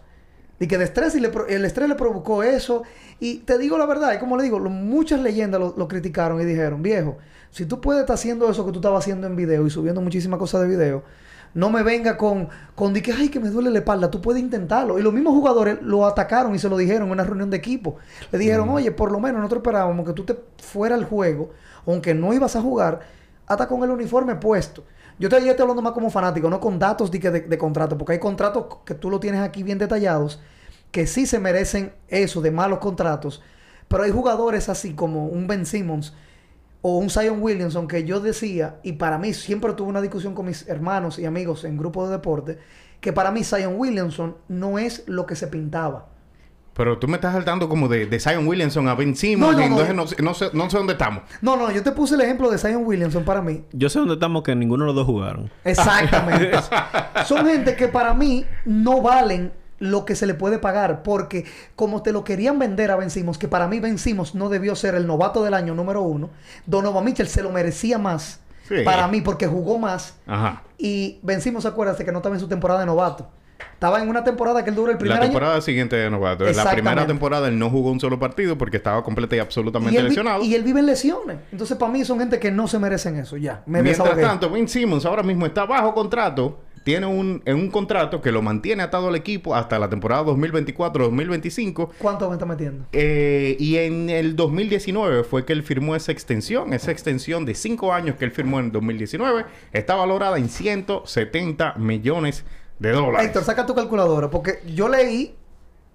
[0.62, 2.84] De que de estrés y le pro- el estrés le provocó eso.
[3.18, 6.40] Y te digo la verdad, y como le digo, lo- muchas leyendas lo, lo criticaron
[6.40, 7.18] y dijeron, viejo,
[7.50, 10.38] si tú puedes estar haciendo eso que tú estabas haciendo en video y subiendo muchísimas
[10.38, 11.02] cosas de video,
[11.54, 14.40] no me venga con, con de que, ay, que me duele la espalda, tú puedes
[14.40, 15.00] intentarlo.
[15.00, 17.96] Y los mismos jugadores lo atacaron y se lo dijeron en una reunión de equipo.
[18.30, 21.50] Le dijeron, oye, por lo menos nosotros esperábamos que tú te fuera al juego,
[21.86, 23.00] aunque no ibas a jugar,
[23.48, 24.84] hasta con el uniforme puesto.
[25.18, 28.12] Yo te, yo estoy hablando más como fanático, no con datos de, de contrato, porque
[28.14, 30.40] hay contratos que tú lo tienes aquí bien detallados,
[30.93, 33.43] que sí se merecen eso de malos contratos,
[33.88, 36.14] pero hay jugadores así como un Ben Simmons
[36.82, 40.47] o un Zion Williamson que yo decía, y para mí siempre tuve una discusión con
[40.47, 42.59] mis hermanos y amigos en grupos de deporte,
[43.01, 46.09] que para mí Zion Williamson no es lo que se pintaba.
[46.74, 49.53] Pero tú me estás saltando como de, de Zion Williamson a Ben Simmons.
[49.53, 51.22] No, no, entonces no, sé- no sé, no sé dónde estamos.
[51.43, 53.62] No, no, yo te puse el ejemplo de Zion Williamson para mí.
[53.72, 55.51] Yo sé dónde estamos que ninguno de los dos jugaron.
[55.64, 56.53] Exactamente.
[57.26, 61.02] Son gente que para mí no valen lo que se le puede pagar.
[61.02, 61.44] Porque
[61.76, 64.74] como te lo querían vender a Ben Simmons, que para mí Ben Simmons no debió
[64.76, 66.30] ser el novato del año número uno,
[66.66, 68.40] Donovan Mitchell se lo merecía más.
[68.68, 68.76] Sí.
[68.84, 70.14] Para mí, porque jugó más.
[70.26, 70.62] Ajá.
[70.78, 73.28] Y Ben Simmons, acuérdate que no estaba en su temporada de novato.
[73.74, 75.32] Estaba en una temporada que él dura el primer La año.
[75.32, 76.46] temporada siguiente de novato.
[76.46, 79.94] En la primera temporada él no jugó un solo partido porque estaba completa y absolutamente
[79.94, 80.44] Y él, vi- lesionado.
[80.44, 81.38] y él vive en lesiones.
[81.50, 83.36] Entonces, para mí son gente que no se merecen eso.
[83.36, 83.62] Ya.
[83.66, 84.22] Me Mientras desahogué.
[84.22, 86.60] tanto, Ben Simmons ahora mismo está bajo contrato.
[86.84, 91.90] Tiene un, en un contrato que lo mantiene atado al equipo hasta la temporada 2024-2025.
[91.98, 92.86] ¿Cuánto me está metiendo?
[92.92, 96.72] Eh, y en el 2019 fue que él firmó esa extensión.
[96.72, 102.44] Esa extensión de 5 años que él firmó en 2019 está valorada en 170 millones
[102.78, 103.26] de dólares.
[103.26, 104.30] Héctor, saca tu calculadora.
[104.30, 105.34] Porque yo leí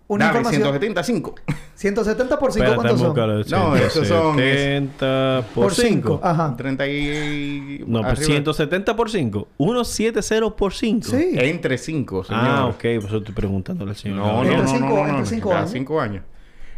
[0.07, 0.61] una Dame, información.
[0.63, 1.35] 175.
[1.75, 3.59] 170 por 5, Espérate, ¿cuántos son?
[3.59, 5.85] No, esos son- 170 por Por 5.
[6.15, 6.19] 5.
[6.23, 6.55] Ajá.
[6.57, 7.83] 30 y...
[7.87, 8.25] No, pues arriba.
[8.25, 9.47] 170 por 5.
[9.57, 11.07] 170 por 5.
[11.07, 11.31] Sí.
[11.35, 12.41] Entre 5, señor.
[12.45, 12.79] Ah, ok.
[12.79, 14.17] Pues yo estoy preguntándole al señor.
[14.17, 15.71] No, no, Entre no, cinco- no, no, no, entre no, cinco años.
[15.71, 16.23] cinco años.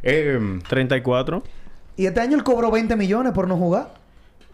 [0.04, 1.44] Eh, 34.
[1.98, 3.94] Y este año él cobró 20 millones por no jugar.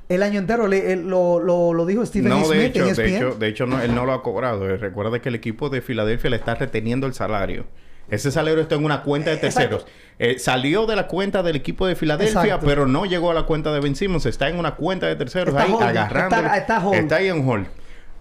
[0.09, 2.89] El año entero le- él- lo, lo, lo dijo Stephen no, de Smith hecho, en
[2.89, 3.15] E de ESPN.
[3.15, 4.69] hecho, de hecho no, él no lo ha cobrado.
[4.69, 7.65] Eh, Recuerda que el equipo de Filadelfia le está reteniendo el salario.
[8.09, 9.59] Ese salario está en una cuenta de Exacto.
[9.77, 9.85] terceros.
[10.19, 12.65] Eh, salió de la cuenta del equipo de Filadelfia, Exacto.
[12.65, 14.25] pero no llegó a la cuenta de Ben Simmons.
[14.25, 16.35] Está en una cuenta de terceros Está ahí hold, agarrando.
[16.35, 17.13] está- está hold.
[17.13, 17.65] ahí en hold.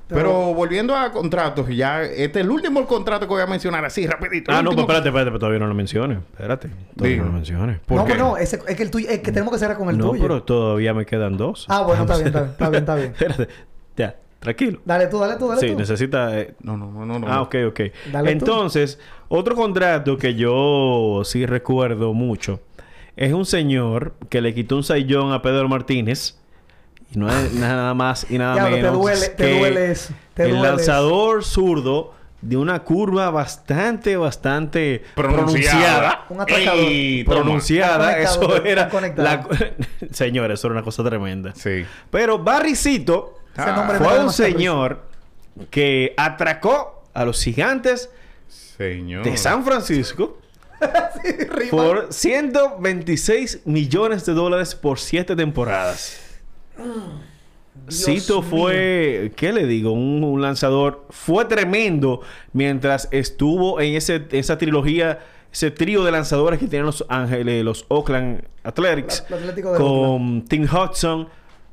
[0.06, 3.84] Pero, Pero- volviendo a contratos, ya este es el último contrato que voy a mencionar
[3.86, 4.50] así rapidito.
[4.52, 6.18] Ah, no, pues último- espérate, espérate, pero todavía no lo menciones.
[6.32, 6.68] Espérate.
[6.96, 7.78] Todavía no lo menciones.
[7.86, 8.10] ¿Por no, qué?
[8.12, 10.10] pues no, ese- es que el tuyo, es que tenemos que cerrar con el No,
[10.10, 10.20] tuyo.
[10.22, 11.64] pero todavía me quedan dos.
[11.70, 13.12] Ah, bueno, está bien, está bien, está bien, está bien.
[13.18, 13.48] Espérate.
[13.96, 14.80] Ya, tranquilo.
[14.84, 15.78] Dale tú, dale tú, dale Sí, tú.
[15.78, 16.38] necesita...
[16.38, 17.18] eh, No, no, no, no.
[17.18, 17.26] no.
[17.28, 17.80] Ah, ok, ok.
[18.12, 18.30] Dale tú.
[18.32, 22.60] Entonces, otro contrato que yo sí recuerdo mucho
[23.16, 26.38] es un señor que le quitó un saillón a Pedro Martínez.
[27.12, 30.44] Y no es nada más y nada te menos duele- te que duele eso, te
[30.44, 30.76] el duele eso.
[30.76, 36.24] lanzador zurdo de una curva bastante, bastante Pronunciada.
[36.26, 36.76] pronunciada.
[36.76, 36.88] Un.
[36.88, 38.18] Ey, pronunciada.
[38.18, 38.90] Eso era...
[39.16, 39.46] La...
[40.10, 41.54] Señor, eso era una cosa tremenda.
[41.54, 41.84] Sí.
[42.10, 45.02] Pero Barricito Ese nombre me da fue un señor
[45.70, 48.10] que atracó a los gigantes
[48.48, 49.24] Señor.
[49.24, 50.38] de San Francisco
[51.70, 56.20] por 126 millones de dólares por 7 temporadas.
[57.90, 58.50] Cito mío.
[58.50, 59.92] fue, ¿qué le digo?
[59.92, 61.06] Un, un lanzador.
[61.10, 62.20] Fue tremendo
[62.52, 65.20] mientras estuvo en ese, esa trilogía,
[65.52, 70.44] ese trío de lanzadores que tienen los Ángeles, los Oakland Athletics, El Atlético de con
[70.44, 71.28] Tim Hudson,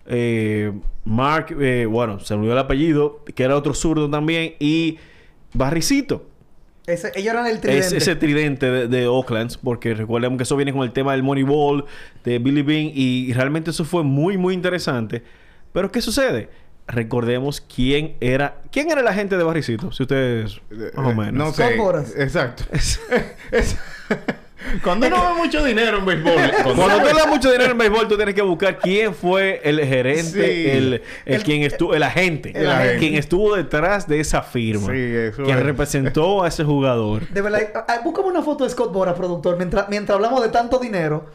[0.06, 0.72] eh,
[1.06, 4.98] Mark, eh, bueno, se me olvidó el apellido, que era otro zurdo también, y
[5.54, 6.28] Barricito.
[6.88, 7.86] Ese, ellos eran el tridente.
[7.88, 11.24] Es ese tridente de, de Oakland, porque recuerden que eso viene con el tema del
[11.24, 11.86] Moneyball,
[12.24, 15.24] de Billy Bean, y realmente eso fue muy, muy interesante.
[15.74, 16.50] Pero, ¿qué sucede?
[16.88, 18.60] Recordemos quién era...
[18.72, 19.92] ¿Quién era el agente de Barricito?
[19.92, 20.60] Si ustedes...
[20.96, 21.60] Más o menos.
[21.60, 22.24] Eh, No sé.
[22.24, 22.64] Exacto.
[22.72, 23.78] Es-
[24.84, 26.34] Cuando uno ve mucho dinero en béisbol.
[26.76, 30.22] Cuando tú das mucho dinero en béisbol, tú tienes que buscar quién fue el gerente,
[30.24, 30.70] Sí.
[30.70, 32.98] el, el, El- quien estuvo, el agente, el agente.
[33.00, 35.64] quien estuvo detrás de esa firma, Sí, eso quien es.
[35.64, 37.28] representó a ese jugador.
[37.30, 39.58] De verdad, ah, búscame una foto de Scott Boras, productor.
[39.58, 41.30] Mientras, mientras hablamos de tanto dinero,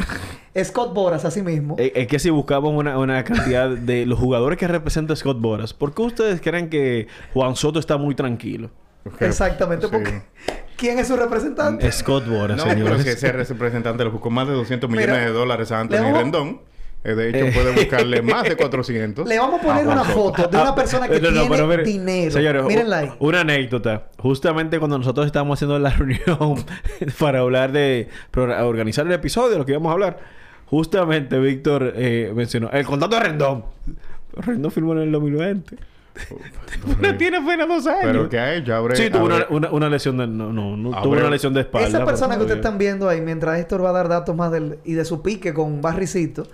[0.63, 1.77] Scott Boras, así mismo.
[1.79, 5.75] Eh, Es que si buscamos una, una cantidad de los jugadores que representa Scott Boras,
[5.75, 8.71] ¿por qué ustedes creen que Juan Soto está muy tranquilo?
[9.21, 9.93] Exactamente, Sí.
[9.93, 10.23] porque
[10.77, 11.91] ¿quién es su representante?
[11.93, 13.03] Scott Boras, No, pero señores.
[13.03, 16.19] si ese representante le buscó más de 200 Mira, millones de dólares a Anthony vamos-
[16.19, 16.61] Rendón.
[17.05, 17.53] Eh, de hecho, Eh.
[17.55, 19.29] puede buscarle más de 400.
[19.29, 20.15] Le vamos a poner a Juan una Soto.
[20.35, 22.31] foto de una persona que Ah, No, no, tiene pero mire, dinero.
[22.33, 23.13] Señores, Mírenla ahí.
[23.21, 24.07] una anécdota.
[24.19, 26.65] Justamente cuando nosotros estábamos haciendo la reunión
[27.21, 28.09] para hablar de...
[28.33, 30.19] para organizar el episodio de lo que íbamos a hablar.
[30.67, 32.71] Justamente Víctor eh, mencionó...
[32.73, 33.65] El contrato de Rendón.
[34.39, 35.77] Rendón firmó en el 2020.
[37.01, 38.05] no tiene apenas dos años.
[38.05, 40.27] Pero que ha hecho, abre, Sí, tuvo una, una, una lesión de...
[40.27, 41.89] No, no, no tuvo una lesión de espalda.
[41.89, 44.79] Esa persona que ustedes están viendo ahí, mientras Héctor va a dar datos más del,
[44.85, 46.47] y de su pique con Barricito,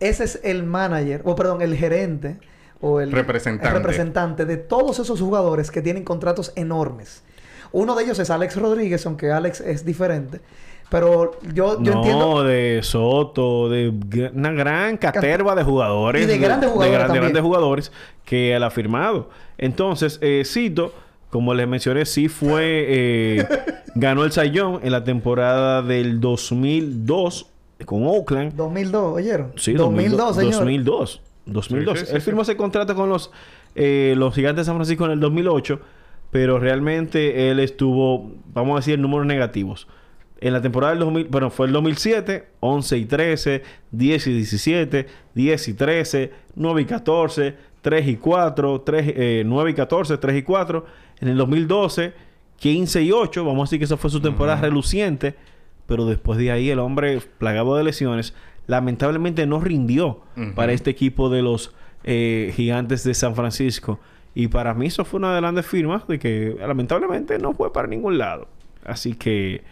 [0.00, 2.38] ese es el manager, o perdón, el gerente,
[2.80, 3.68] o el Representante.
[3.68, 7.22] el representante de todos esos jugadores que tienen contratos enormes.
[7.72, 10.40] Uno de ellos es Alex Rodríguez, aunque Alex es diferente.
[10.90, 12.44] Pero yo, yo no, entiendo.
[12.44, 13.92] de Soto, de
[14.34, 16.22] una gran caterva de jugadores.
[16.22, 17.92] Y de grandes jugadores gran- de grandes jugadores
[18.24, 19.28] que él ha firmado.
[19.58, 20.94] Entonces, eh, Cito,
[21.30, 22.86] como les mencioné, sí fue...
[22.88, 23.46] eh,
[23.96, 27.46] ganó el Sayón en la temporada del 2002
[27.84, 28.54] con Oakland.
[28.54, 29.52] 2002, ¿oyeron?
[29.56, 30.52] Sí, 2002, señor.
[30.54, 31.20] 2002.
[31.46, 31.98] 2002.
[31.98, 32.24] Sí, sí, sí, Él sí.
[32.24, 33.30] firmó ese contrato con los,
[33.74, 35.80] eh, los Gigantes de San Francisco en el 2008,
[36.30, 39.86] pero realmente él estuvo, vamos a decir, en números negativos.
[40.40, 45.06] En la temporada del 2000, bueno, fue el 2007, 11 y 13, 10 y 17,
[45.34, 50.36] 10 y 13, 9 y 14, 3 y 4, 3, eh, 9 y 14, 3
[50.36, 50.86] y 4.
[51.20, 52.12] En el 2012,
[52.58, 53.44] 15 y 8.
[53.44, 55.34] Vamos a decir que esa fue su temporada reluciente.
[55.86, 58.34] Pero después de ahí, el hombre, plagado de lesiones,
[58.66, 60.54] lamentablemente no rindió Ujú.
[60.54, 61.74] para este equipo de los
[62.04, 63.98] eh, gigantes de San Francisco.
[64.34, 67.72] Y para mí eso fue una de las grandes firmas de que lamentablemente no fue
[67.72, 68.46] para ningún lado.
[68.84, 69.62] Así que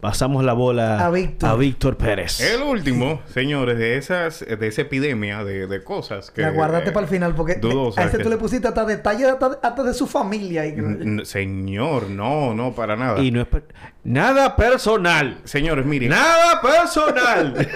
[0.00, 1.48] pasamos la bola A Víctor.
[1.50, 2.40] a Víctor Pérez.
[2.40, 6.42] El último, señores, de esas, de esa epidemia de, de cosas que.
[6.42, 8.84] La guardaste eh, para el final porque dudosas a ese que- tú le pusiste hasta
[8.84, 10.66] detalles hasta, hasta de su familia.
[10.66, 13.20] y- Señor, no, no, para nada.
[13.20, 13.64] Y no es per-
[14.04, 15.38] nada personal.
[15.44, 17.66] Señores, miren, Nada personal.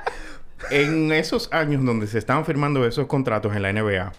[0.70, 4.12] en esos años donde se estaban firmando esos contratos en la NBA,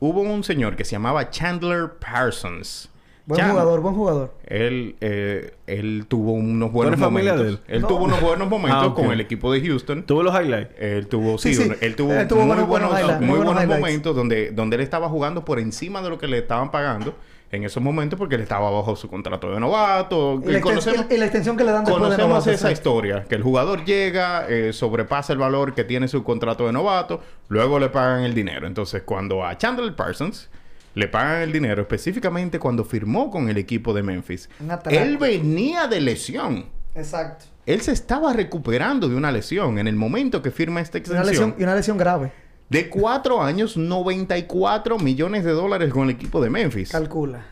[0.00, 2.89] hubo un señor que se llamaba Chandler Parsons.
[3.30, 4.34] Buen Chan- jugador, buen jugador.
[4.46, 7.40] Él, eh, él tuvo unos buenos momentos.
[7.40, 7.60] de él?
[7.68, 7.88] Él No.
[7.88, 10.02] tuvo unos buenos momentos Ah, con el equipo de Houston.
[10.04, 10.70] Tuvo los highlights.
[10.78, 13.46] Él tuvo, sí, Sí, él tuvo, Él tuvo muy buenos- buenos, buenos highlights, muy muy
[13.46, 17.14] buenos momentos donde, donde él estaba jugando por encima de lo que le estaban pagando
[17.52, 20.40] en esos momentos porque él estaba bajo su contrato de novato.
[20.44, 22.50] Y la, Y conocemos, extensión, y la extensión que le dan después de conocemos novato,
[22.52, 26.72] esa historia, que el jugador llega, eh, sobrepasa el valor que tiene su contrato de
[26.72, 28.66] novato, luego le pagan el dinero.
[28.68, 30.48] Entonces, cuando a Chandler Parsons
[30.94, 34.48] le pagan el dinero, específicamente cuando firmó con el equipo de Memphis,
[34.90, 36.66] él venía de lesión.
[36.94, 37.44] Exacto.
[37.66, 41.20] Él se estaba recuperando de una lesión en el momento que firma esta Y una,
[41.20, 41.26] extensión.
[41.50, 42.32] lesión, y una lesión grave.
[42.68, 46.90] De cuatro años, 94 millones de dólares con el equipo de Memphis.
[46.90, 47.44] Calcula.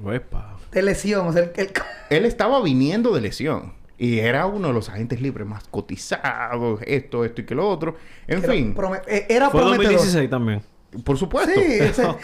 [0.00, 0.56] Uepa.
[0.72, 1.26] De lesión.
[1.26, 1.70] O sea, el, el-
[2.10, 3.74] Él estaba viniendo de lesión.
[3.98, 7.96] Y era uno de los agentes libres más cotizados, esto, esto y que lo otro.
[8.26, 9.92] En era, fin, prome- eh, era Fue prometedor.
[9.94, 10.62] 2016 también.
[11.04, 11.52] Por supuesto.
[11.60, 12.20] Sí, ese- Ok.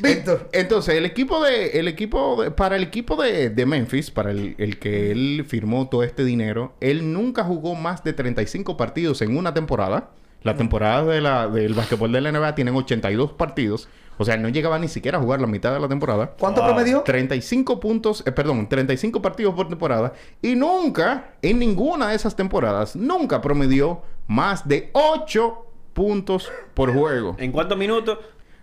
[0.00, 0.48] Víctor.
[0.52, 4.54] Entonces, el equipo de, el equipo de- para el equipo de, de Memphis, para el,
[4.58, 9.36] el que él firmó todo este dinero, él nunca jugó más de 35 partidos en
[9.36, 10.10] una temporada.
[10.44, 13.88] La temporada de la, del basquetbol de la NBA tienen 82 partidos.
[14.18, 16.34] O sea, él no llegaba ni siquiera a jugar la mitad de la temporada.
[16.38, 17.02] ¿Cuánto promedió?
[17.02, 20.12] 35 puntos, eh, perdón, 35 partidos por temporada.
[20.40, 25.66] Y nunca, en ninguna de esas temporadas, nunca promedió más de 8
[25.98, 27.34] puntos por juego.
[27.40, 28.18] ¿En cuántos minutos?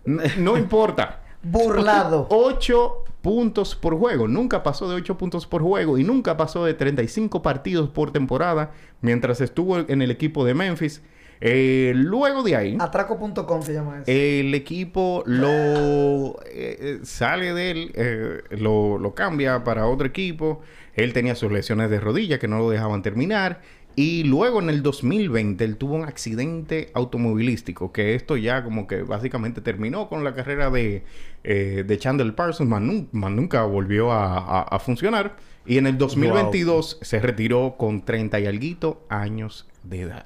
[0.05, 1.21] No importa.
[1.43, 2.27] Burlado.
[2.29, 4.29] 8 puntos por juego.
[4.29, 8.71] Nunca pasó de 8 puntos por juego y nunca pasó de 35 partidos por temporada
[9.01, 11.01] mientras estuvo en el equipo de Memphis.
[11.41, 14.03] Eh, luego de ahí, Atraco.com se llama eso.
[14.09, 20.61] el equipo lo eh, eh, sale de él, eh, lo, lo cambia para otro equipo.
[20.93, 23.59] Él tenía sus lesiones de rodilla que no lo dejaban terminar.
[23.97, 29.03] Y luego en el 2020 él tuvo un accidente automovilístico, que esto ya como que
[29.03, 31.03] básicamente terminó con la carrera de,
[31.45, 32.81] eh, de Chandler Parsons, más,
[33.13, 35.37] más nunca volvió a, a- a funcionar.
[35.65, 40.25] Y en el 2022 se retiró con 30 y alguito años de edad.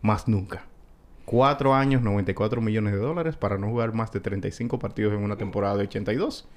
[0.00, 0.64] Más nunca.
[1.24, 5.36] Cuatro años, 94 millones de dólares para no jugar más de 35 partidos en una
[5.36, 6.48] temporada de 82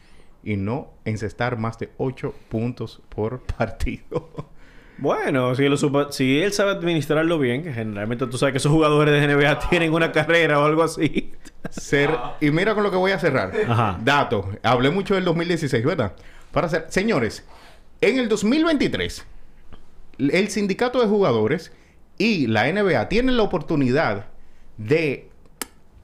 [0.43, 4.29] y no encestar más de 8 puntos por partido.
[4.97, 8.71] Bueno, si, lo supa- si él sabe administrarlo bien, que generalmente tú sabes que esos
[8.71, 11.31] jugadores de NBA tienen una carrera o algo así.
[11.69, 13.51] Ser- y mira con lo que voy a cerrar.
[13.67, 13.97] Ajá.
[14.03, 14.49] Dato.
[14.61, 16.13] Hablé mucho del 2016, ¿verdad?
[16.51, 16.85] Para hacer...
[16.89, 17.43] Señores,
[18.01, 19.25] en el 2023,
[20.19, 21.71] el sindicato de jugadores
[22.17, 24.27] y la NBA tienen la oportunidad
[24.77, 25.29] de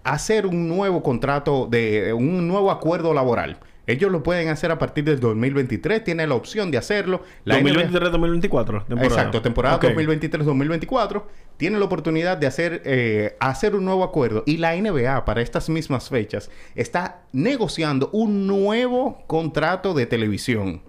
[0.04, 3.58] hacer un nuevo contrato, de un nuevo acuerdo laboral.
[3.90, 7.24] Ellos lo pueden hacer a partir del 2023, tienen la opción de hacerlo.
[7.44, 8.86] La NBA 2023-2024.
[8.86, 9.06] temporada.
[9.06, 9.86] Exacto, temporada Ok.
[9.86, 11.24] 2023-2024.
[11.58, 14.44] Tiene la oportunidad de hacer, eh, hacer un nuevo acuerdo.
[14.46, 20.84] Y la NBA, para estas mismas fechas, está negociando un nuevo contrato de televisión.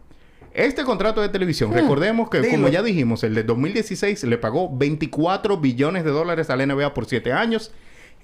[0.53, 2.51] Este contrato de televisión, recordemos que, dilo.
[2.51, 6.93] como ya dijimos, el de 2016 le pagó 24 billones de dólares a la NBA
[6.93, 7.73] por 7 años.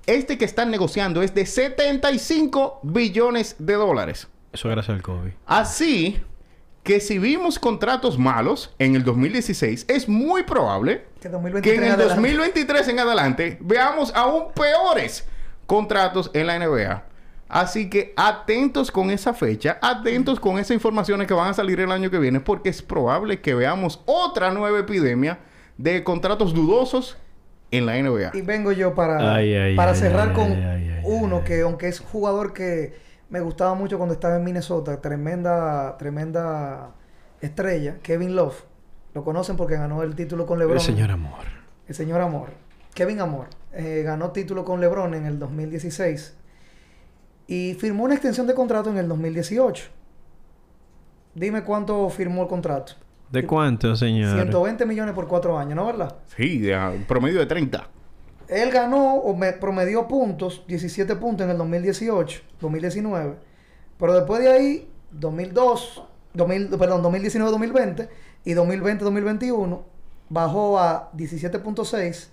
[0.07, 4.29] Este que están negociando es de 75 billones de dólares.
[4.57, 5.33] Eso gracias al COVID.
[5.45, 6.19] Así
[6.83, 11.85] que si vimos contratos malos en el 2016, es muy probable Que 2023 que en
[11.85, 12.15] el adelante.
[12.15, 15.29] 2023 en adelante veamos aún peores
[15.67, 17.05] contratos en la NBA.
[17.51, 21.93] Así que atentos con esa fecha, atentos con esas informaciones que van a salir el
[21.93, 25.39] año que viene, porque es probable que veamos otra nueva epidemia
[25.77, 27.19] de contratos dudosos
[27.71, 28.31] en la NBA.
[28.33, 31.37] Y vengo yo para, Ay, ay, para ay, cerrar ay, con ay, ay, ay, uno
[31.41, 31.45] ay.
[31.45, 36.91] que, aunque es jugador que me gustaba mucho cuando estaba en Minnesota, tremenda, tremenda
[37.41, 38.65] estrella, Kevin Love.
[39.15, 40.77] Lo conocen porque ganó el título con LeBron.
[40.77, 41.57] El señor amor.
[41.89, 42.51] El señor Amor.
[42.95, 43.47] Kevin Amor.
[43.73, 46.37] eh, ganó título con LeBron en el 2016.
[47.47, 49.85] Y firmó una extensión de contrato en el 2018.
[51.35, 52.95] Dime cuánto firmó el contrato.
[53.31, 54.35] ¿De cuánto, señor?
[54.35, 56.17] 120 millones por cuatro años, ¿no verdad?
[56.37, 57.89] Sí, de, promedio de 30.
[58.49, 63.37] Él ganó o me promedió puntos, 17 puntos en el 2018, 2019.
[63.99, 66.03] Pero después de ahí, 2002,
[66.35, 68.09] 2000, perdón, 2019-2020
[68.45, 69.83] y 2020-2021,
[70.29, 72.29] bajó a 17.6,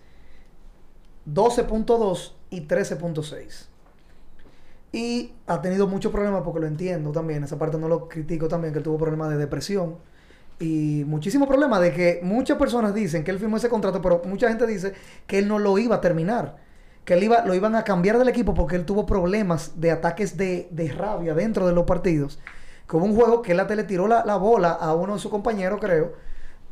[1.28, 3.68] 12.2 y 13.6.
[4.92, 7.44] Y ha tenido muchos problemas porque lo entiendo también.
[7.44, 9.98] Esa parte no lo critico también, que él tuvo problemas de depresión.
[10.60, 14.48] Y muchísimos problemas de que muchas personas dicen que él firmó ese contrato, pero mucha
[14.48, 14.94] gente dice
[15.28, 16.58] que él no lo iba a terminar.
[17.06, 20.38] Que él iba, lo iban a cambiar del equipo porque él tuvo problemas de ataques
[20.38, 22.40] de, de rabia dentro de los partidos.
[22.88, 25.80] Como un juego que él le tiró la, la bola a uno de sus compañeros,
[25.82, 26.14] creo,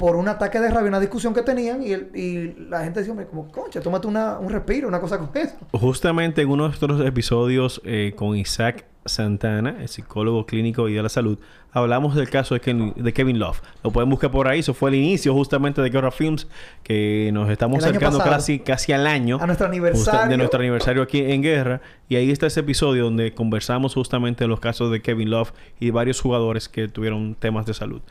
[0.02, 1.84] por un ataque de rabia, una discusión que tenían.
[1.84, 5.56] Y, la gente decía, hombre, como, concha, tómate una, un respiro, una cosa con eso.
[5.74, 11.04] Justamente en uno de estos episodios eh, con Isaac Santana, el psicólogo clínico y de
[11.04, 11.38] la salud,
[11.72, 13.62] hablamos del caso de Kevin, de Kevin Love.
[13.84, 14.60] Lo pueden buscar por ahí.
[14.60, 16.48] Eso fue el inicio justamente de Guerra Films,
[16.84, 19.38] que nos estamos El acercando casi, casi al año.
[19.40, 20.30] A nuestro aniversario.
[20.30, 21.82] de nuestro aniversario aquí en Guerra.
[22.10, 25.92] Y ahí está ese episodio donde conversamos justamente de los casos de Kevin Love y
[25.92, 28.02] varios jugadores que tuvieron temas de salud.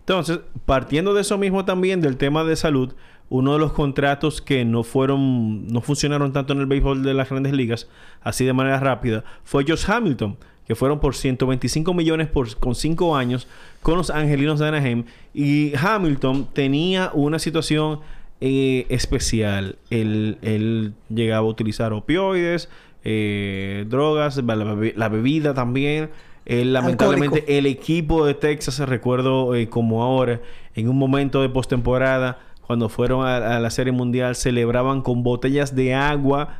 [0.00, 2.92] Entonces, partiendo de eso mismo también, del tema de salud,
[3.28, 7.28] uno de los contratos que no fueron, no funcionaron tanto en el béisbol de las
[7.30, 7.88] grandes ligas,
[8.22, 10.36] así de manera rápida, fue Josh Hamilton,
[10.66, 13.46] que fueron por 125 millones por, con 5 años
[13.82, 15.04] con los Angelinos de Anaheim.
[15.34, 18.00] Y Hamilton tenía una situación
[18.40, 19.76] eh, especial.
[19.90, 22.68] Él, él llegaba a utilizar opioides,
[23.04, 26.10] eh, drogas, la, la bebi- la bebida también.
[26.50, 30.40] Él, lamentablemente, el equipo de Texas, recuerdo eh, como ahora,
[30.74, 35.74] en un momento de postemporada, cuando fueron a, a la Serie Mundial, celebraban con botellas
[35.74, 36.56] de agua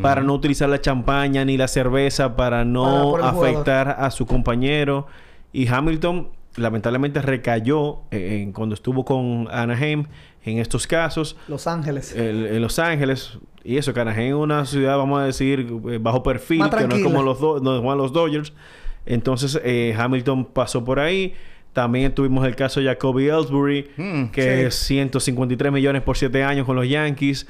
[0.00, 3.48] para no utilizar la champaña ni la cerveza, para no el jugador.
[3.48, 5.06] afectar a su compañero.
[5.52, 10.04] Y Hamilton, lamentablemente, recayó eh, en- cuando estuvo con Anaheim
[10.44, 11.36] en estos casos.
[11.48, 12.14] Los Ángeles.
[12.14, 13.38] El- en Los Ángeles.
[13.64, 16.94] Y eso, que Anaheim es una ciudad, vamos a decir, eh, bajo perfil, que no
[16.96, 18.52] es como los, do- no juegan los Dodgers.
[19.06, 21.34] Entonces, eh, Hamilton pasó por ahí.
[21.72, 24.48] También tuvimos el caso de Jacoby Ellsbury, Mm, que sí.
[24.66, 27.46] es 153 millones por 7 años con los Yankees.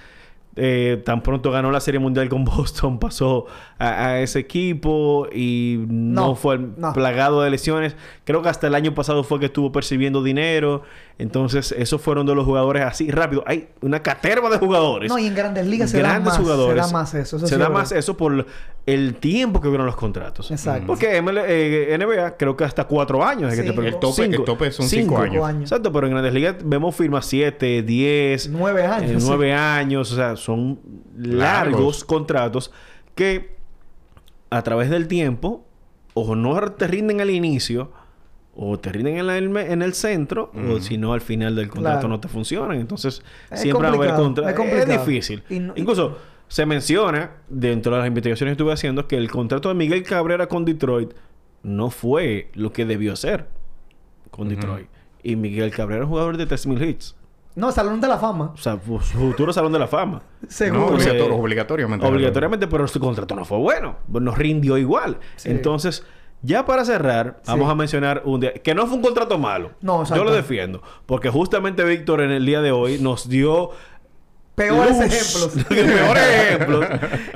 [0.54, 3.46] Eh, tan pronto ganó la Serie Mundial con Boston, pasó
[3.78, 6.92] a, a ese equipo y no, No, fue no.
[6.92, 7.96] plagado de lesiones.
[8.24, 10.82] Creo que hasta el año pasado fue que estuvo percibiendo dinero.
[11.18, 13.44] Entonces, esos fueron de los jugadores así rápido.
[13.46, 15.08] Hay una caterva de jugadores.
[15.10, 16.84] No, y en grandes ligas se da grandes más, jugadores.
[16.86, 17.36] se da más eso.
[17.36, 18.46] eso se sí da es más eso por
[18.86, 20.50] el tiempo que duran los contratos.
[20.50, 20.86] Exacto.
[20.86, 23.52] Porque ML, eh, NBA creo que hasta cuatro años.
[23.52, 23.82] es que te Cinco.
[23.86, 25.70] El tope- el tope son cinco años.
[25.70, 29.28] Exacto, pero en Grandes Ligas vemos firmas 7, 10, Nueve años, sí.
[29.28, 30.10] 9 años.
[30.12, 30.80] O sea, son
[31.16, 32.04] largos, Largos.
[32.04, 32.72] contratos
[33.14, 33.54] que
[34.50, 35.64] a través del tiempo
[36.14, 37.92] o no te rinden al inicio
[38.54, 42.00] o te rinden en, la- en el centro o si no al final del contrato
[42.00, 42.08] Claro.
[42.08, 42.78] no te funcionan.
[42.78, 44.82] Entonces, Es siempre va a haber complicado, contra...
[44.82, 44.88] es.
[44.88, 45.42] Es difícil.
[45.48, 49.30] Y no- y- Incluso se menciona dentro de las investigaciones que estuve haciendo que el
[49.30, 51.12] contrato de Miguel Cabrera con Detroit
[51.62, 53.46] no fue lo que debió ser
[54.30, 54.86] con Detroit.
[55.22, 57.16] Y Miguel Cabrera es jugador de 3.000 hits.
[57.54, 58.50] No, Salón de la Fama.
[58.54, 60.22] O sea, su futuro salón de la fama.
[60.48, 60.80] Seguro.
[60.80, 62.06] No, Pues, obligator- obligatoriamente.
[62.06, 63.96] Obligatoriamente, pero su contrato no fue bueno.
[64.08, 65.18] Nos rindió igual.
[65.36, 65.50] Sí.
[65.50, 66.04] Entonces,
[66.42, 67.50] ya para cerrar, Sí.
[67.52, 68.52] vamos a mencionar un día...
[68.54, 69.72] Que no fue un contrato malo.
[69.80, 70.24] No, Yo exacto.
[70.24, 70.82] lo defiendo.
[71.06, 73.70] Porque justamente Víctor en el día de hoy nos dio...
[74.54, 75.64] Peores luz, ejemplos.
[75.68, 76.86] peores ejemplos.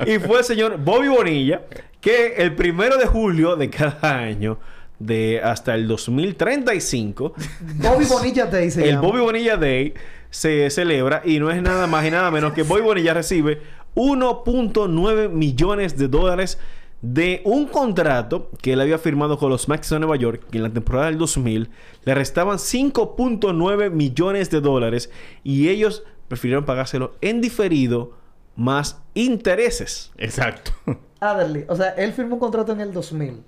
[0.05, 1.61] Y fue el señor Bobby Bonilla,
[1.99, 4.59] que el primero de julio de cada año,
[4.99, 7.33] de hasta el 2035,
[7.81, 9.07] Bobby Bonilla Day se el llama.
[9.07, 9.93] Bobby Bonilla Day
[10.29, 13.61] se celebra y no es nada más y nada menos que Bobby Bonilla recibe
[13.95, 16.59] 1.9 millones de dólares
[17.01, 20.63] de un contrato que él había firmado con los Mets de Nueva York y en
[20.63, 21.69] la temporada del 2000
[22.03, 25.11] le restaban 5.9 millones de dólares
[25.43, 28.13] y ellos prefirieron pagárselo en diferido
[28.55, 30.11] más intereses.
[30.17, 30.71] Exacto.
[31.19, 31.65] Adderley.
[31.67, 33.43] O sea, él firmó un contrato en el 2000.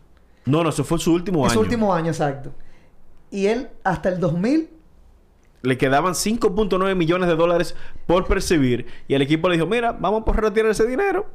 [0.45, 1.53] No, no, eso fue su último año.
[1.53, 2.51] su último año, exacto.
[3.31, 4.69] Y él, hasta el 2000,
[5.61, 7.75] Le quedaban 5.9 millones de dólares
[8.07, 8.87] por percibir.
[9.07, 11.27] Y el equipo le dijo, mira, vamos por retirar ese dinero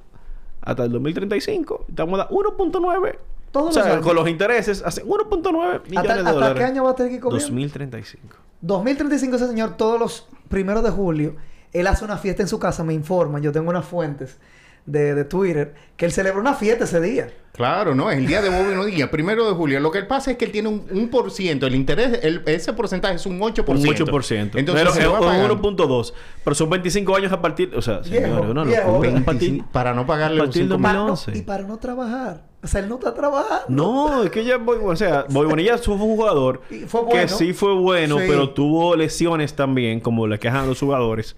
[0.65, 1.87] hasta el 2035.
[1.95, 3.19] Te vamos a dar 1.9.
[3.53, 4.05] Todos o sea, los años.
[4.07, 6.57] con los intereses, hacen 1.9 millones ¿hasta, de hasta dólares.
[6.59, 7.41] qué año va a tener que comer?
[7.41, 8.37] 2035.
[8.61, 11.37] 2035 ese señor, todos los primeros de julio,
[11.73, 14.39] él hace una fiesta en su casa, me informan, yo tengo unas fuentes,
[14.87, 17.29] de, de Twitter, que él celebra una fiesta ese día.
[17.53, 19.79] Claro, no, es el día de Bobby Bonilla, primero de julio.
[19.79, 22.73] Lo que pasa es que él tiene un, un por ciento, el interés, el- ese
[22.73, 23.69] porcentaje es un 8%.
[23.69, 24.51] Un 8%.
[24.57, 25.55] Entonces, pero se es va pagando.
[25.55, 26.13] un 1.2.
[26.43, 27.71] Pero son 25 años a partir...
[27.77, 30.83] O sea, señores, 25 partir- para no pagarle a partir cinco del mil.
[30.83, 31.39] Para no- 2011.
[31.39, 32.43] y para no trabajar.
[32.61, 33.65] O sea, él no está trabajando.
[33.69, 37.73] No, es que ya Boy, o sea, Boy Bonilla fue un jugador que sí fue
[37.75, 38.25] bueno, Sí.
[38.27, 41.37] pero tuvo lesiones también, como le quejan a los jugadores,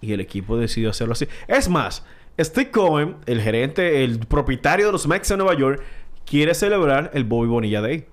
[0.00, 1.28] y el equipo decidió hacerlo así.
[1.46, 2.04] Es más,
[2.38, 5.82] Steve Cohen, el gerente, el propietario de los Mets de Nueva York,
[6.26, 8.06] quiere celebrar el Bobby Bonilla Day.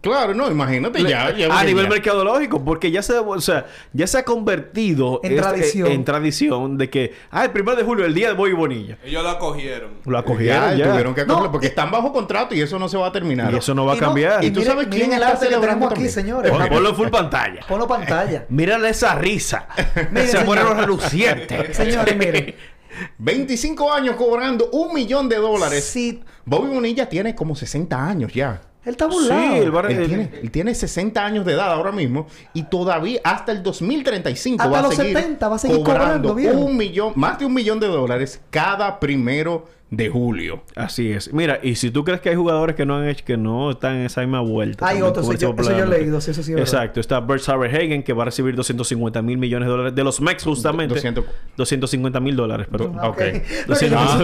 [0.00, 1.30] Claro, no, imagínate ya.
[1.32, 1.90] ya a nivel ya.
[1.90, 5.92] mercadológico, porque ya se, o sea, ya se ha convertido En tradición.
[5.92, 8.98] en tradición de que, ah, el primero de julio, el día de Bobby Bonilla.
[9.04, 9.92] Ellos la cogieron.
[10.04, 10.90] Lo acogieron Ya, ya.
[10.90, 13.12] tuvieron que No, cogerlo porque y- están bajo contrato y eso no se va a
[13.12, 13.54] terminar.
[13.54, 14.42] Y eso no va a Y no- cambiar.
[14.44, 16.50] ¿Y tú miren- sabes quién el está arte que celebrando tenemos aquí, señores.
[16.50, 17.60] Pon- Ponlo en full pantalla.
[17.68, 18.44] Ponlo pantalla.
[18.48, 19.68] Mírale esa risa.
[20.16, 20.58] Se señor.
[20.64, 21.76] los relucientes.
[21.76, 22.54] Señores, miren.
[23.18, 25.84] 25 años cobrando un millón de dólares.
[25.84, 28.60] Sí, Bobby Bonilla tiene como 60 años ya.
[28.84, 29.40] él está burlado.
[29.54, 33.20] Sí, el bar- Él tiene, él tiene 60 años de edad ahora mismo y todavía
[33.24, 36.58] hasta el 2035 Hasta va a los seguir 70 va a seguir cobrando, viejo.
[36.58, 40.62] un millón, más de un millón de dólares cada primero de julio.
[40.74, 41.32] Así es.
[41.32, 43.94] Mira, y si tú crees que hay jugadores que no han hecho, que no están
[43.96, 44.84] en esa misma vuelta.
[44.86, 46.74] Hay otros, eso yo- ese eso yo he leído, sí, eso sí es verdad.
[46.74, 46.98] Exacto.
[47.00, 50.42] Está Bert Hagen que va a recibir 250 mil millones de dólares de los Mex
[50.42, 50.94] justamente.
[50.94, 51.24] 200.
[51.56, 52.96] 250 mil dólares, perdón.
[53.00, 53.22] Ah, ok.
[53.92, 54.18] Ah.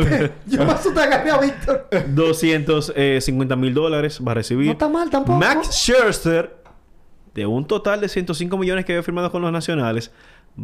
[0.46, 1.86] Yo me asusté agarré a Víctor.
[2.08, 4.66] 250 mil dólares va a recibir.
[4.66, 5.38] No está mal tampoco.
[5.38, 6.56] Max Scherzer,
[7.34, 10.10] de un total de 105 millones que había firmado con los nacionales,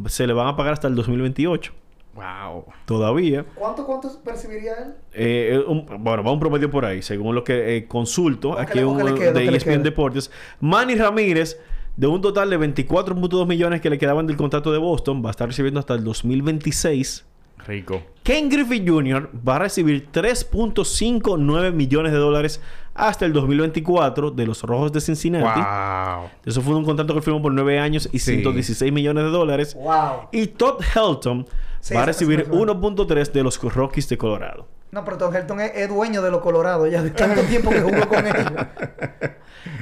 [0.07, 1.73] se le van a pagar hasta el 2028.
[2.19, 2.65] Wow.
[2.85, 3.45] Todavía.
[3.55, 4.95] ¿Cuánto, cuánto percibiría él?
[5.13, 8.51] Eh, eh, un- bueno, va un promedio por ahí, según lo que eh, consulto.
[8.51, 9.83] ¿O qué aquí le- o un, de ESPN?
[9.83, 10.31] Deportes.
[10.61, 11.59] Manny Ramírez,
[11.97, 15.31] de un total de 24.2 millones que le quedaban del contrato de Boston, va a
[15.33, 17.25] estar recibiendo hasta el 2026.
[17.67, 18.01] Rico.
[18.23, 19.31] Ken Griffey Jr.
[19.47, 22.61] va a recibir 3.59 millones de dólares
[22.95, 25.61] hasta el 2024 de los Rojos de Cincinnati.
[25.61, 26.31] Wow.
[26.45, 28.33] Eso fue un contrato que firmó por 9 años y Sí.
[28.37, 29.75] 116 millones de dólares.
[29.75, 30.29] Wow.
[30.33, 31.47] Y Todd Helton
[31.95, 32.73] va a recibir me suena.
[32.73, 34.67] 1.3 de los Rockies de Colorado.
[34.91, 37.81] No, pero Tom Helton es, es dueño de los Colorados ya de tanto tiempo que
[37.81, 38.53] jugó con ellos.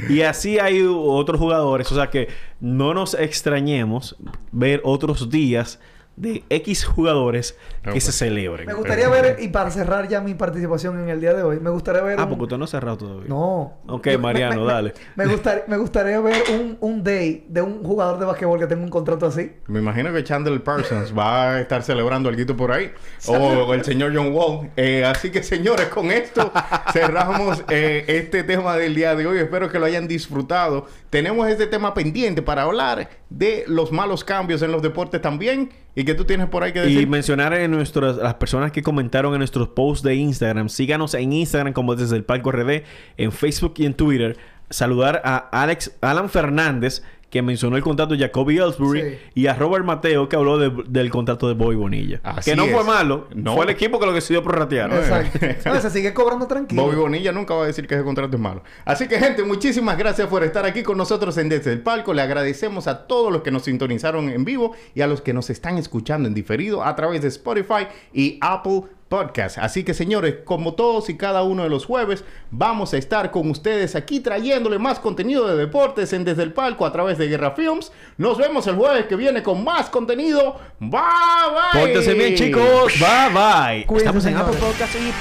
[0.09, 1.91] Y así hay otros jugadores.
[1.93, 2.29] O sea que
[2.61, 4.17] no nos extrañemos
[4.53, 5.79] ver otros días
[6.17, 8.67] de X jugadores No, que se celebren.
[8.67, 11.69] Me gustaría ver, y para cerrar ya mi participación en el día de hoy, me
[11.71, 12.19] gustaría ver.
[12.19, 13.29] Ah, un- porque usted no ha cerrado todavía.
[13.29, 13.75] No.
[13.87, 14.95] Ok, Mariano, me- me- dale.
[15.15, 18.83] Me, gustar- me gustaría ver un, un day de un jugador de basquetbol que tenga
[18.83, 19.53] un contrato así.
[19.67, 22.91] Me imagino que Chandler Parsons va a estar celebrando algo por ahí.
[23.27, 24.71] O el señor John Wall.
[24.77, 26.51] Eh, así que, señores, con esto
[26.93, 29.39] cerramos eh, este tema del día de hoy.
[29.39, 30.87] Espero que lo hayan disfrutado.
[31.11, 35.71] Tenemos este tema pendiente para hablar de los malos cambios en los deportes también.
[35.99, 37.01] Y que tú tienes por ahí que decir.
[37.01, 40.69] Y mencionar en nuestras las personas que comentaron en nuestros posts de Instagram.
[40.69, 42.83] Síganos en Instagram como desde el Palco RD,
[43.17, 44.37] en Facebook y en Twitter.
[44.69, 49.19] Saludar a Alex Alan Fernández, que mencionó el contrato de Jacoby Ellsbury, Sí.
[49.35, 52.21] y a Robert Mateo, que habló de- del contrato de Boy Bonilla.
[52.23, 52.73] Así que no es.
[52.73, 53.55] fue malo, No.
[53.55, 54.93] fue el equipo que lo decidió prorratear.
[54.93, 55.39] Exacto.
[55.67, 56.83] No, se sigue cobrando tranquilo.
[56.85, 58.63] Bobby Bonilla nunca va a decir que ese contrato es malo.
[58.85, 62.15] Así que, gente, muchísimas gracias por estar aquí con nosotros en Desde el Palco.
[62.15, 65.51] Le agradecemos a todos los que nos sintonizaron en vivo y a los que nos
[65.51, 69.59] están escuchando en diferido a través de Spotify y Apple Podcast.
[69.59, 73.49] Así que, señores, como todos y cada uno de los jueves, vamos a estar con
[73.51, 77.53] ustedes aquí trayéndole más contenido de deportes en Desde el Palco a través de Guerra
[77.53, 77.93] Films.
[78.17, 80.59] Nos vemos el jueves que viene con más contenido.
[80.81, 81.81] Bye, bye.
[81.81, 82.95] Pórtense bien, chicos.
[82.99, 83.87] Bye, bye.
[83.87, 84.57] Cuídense, Estamos en Apple.
[84.59, 85.13] Podcast y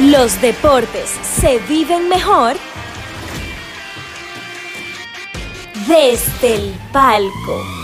[0.00, 1.10] Los deportes
[1.40, 2.56] se viven mejor
[5.88, 7.77] desde el palco.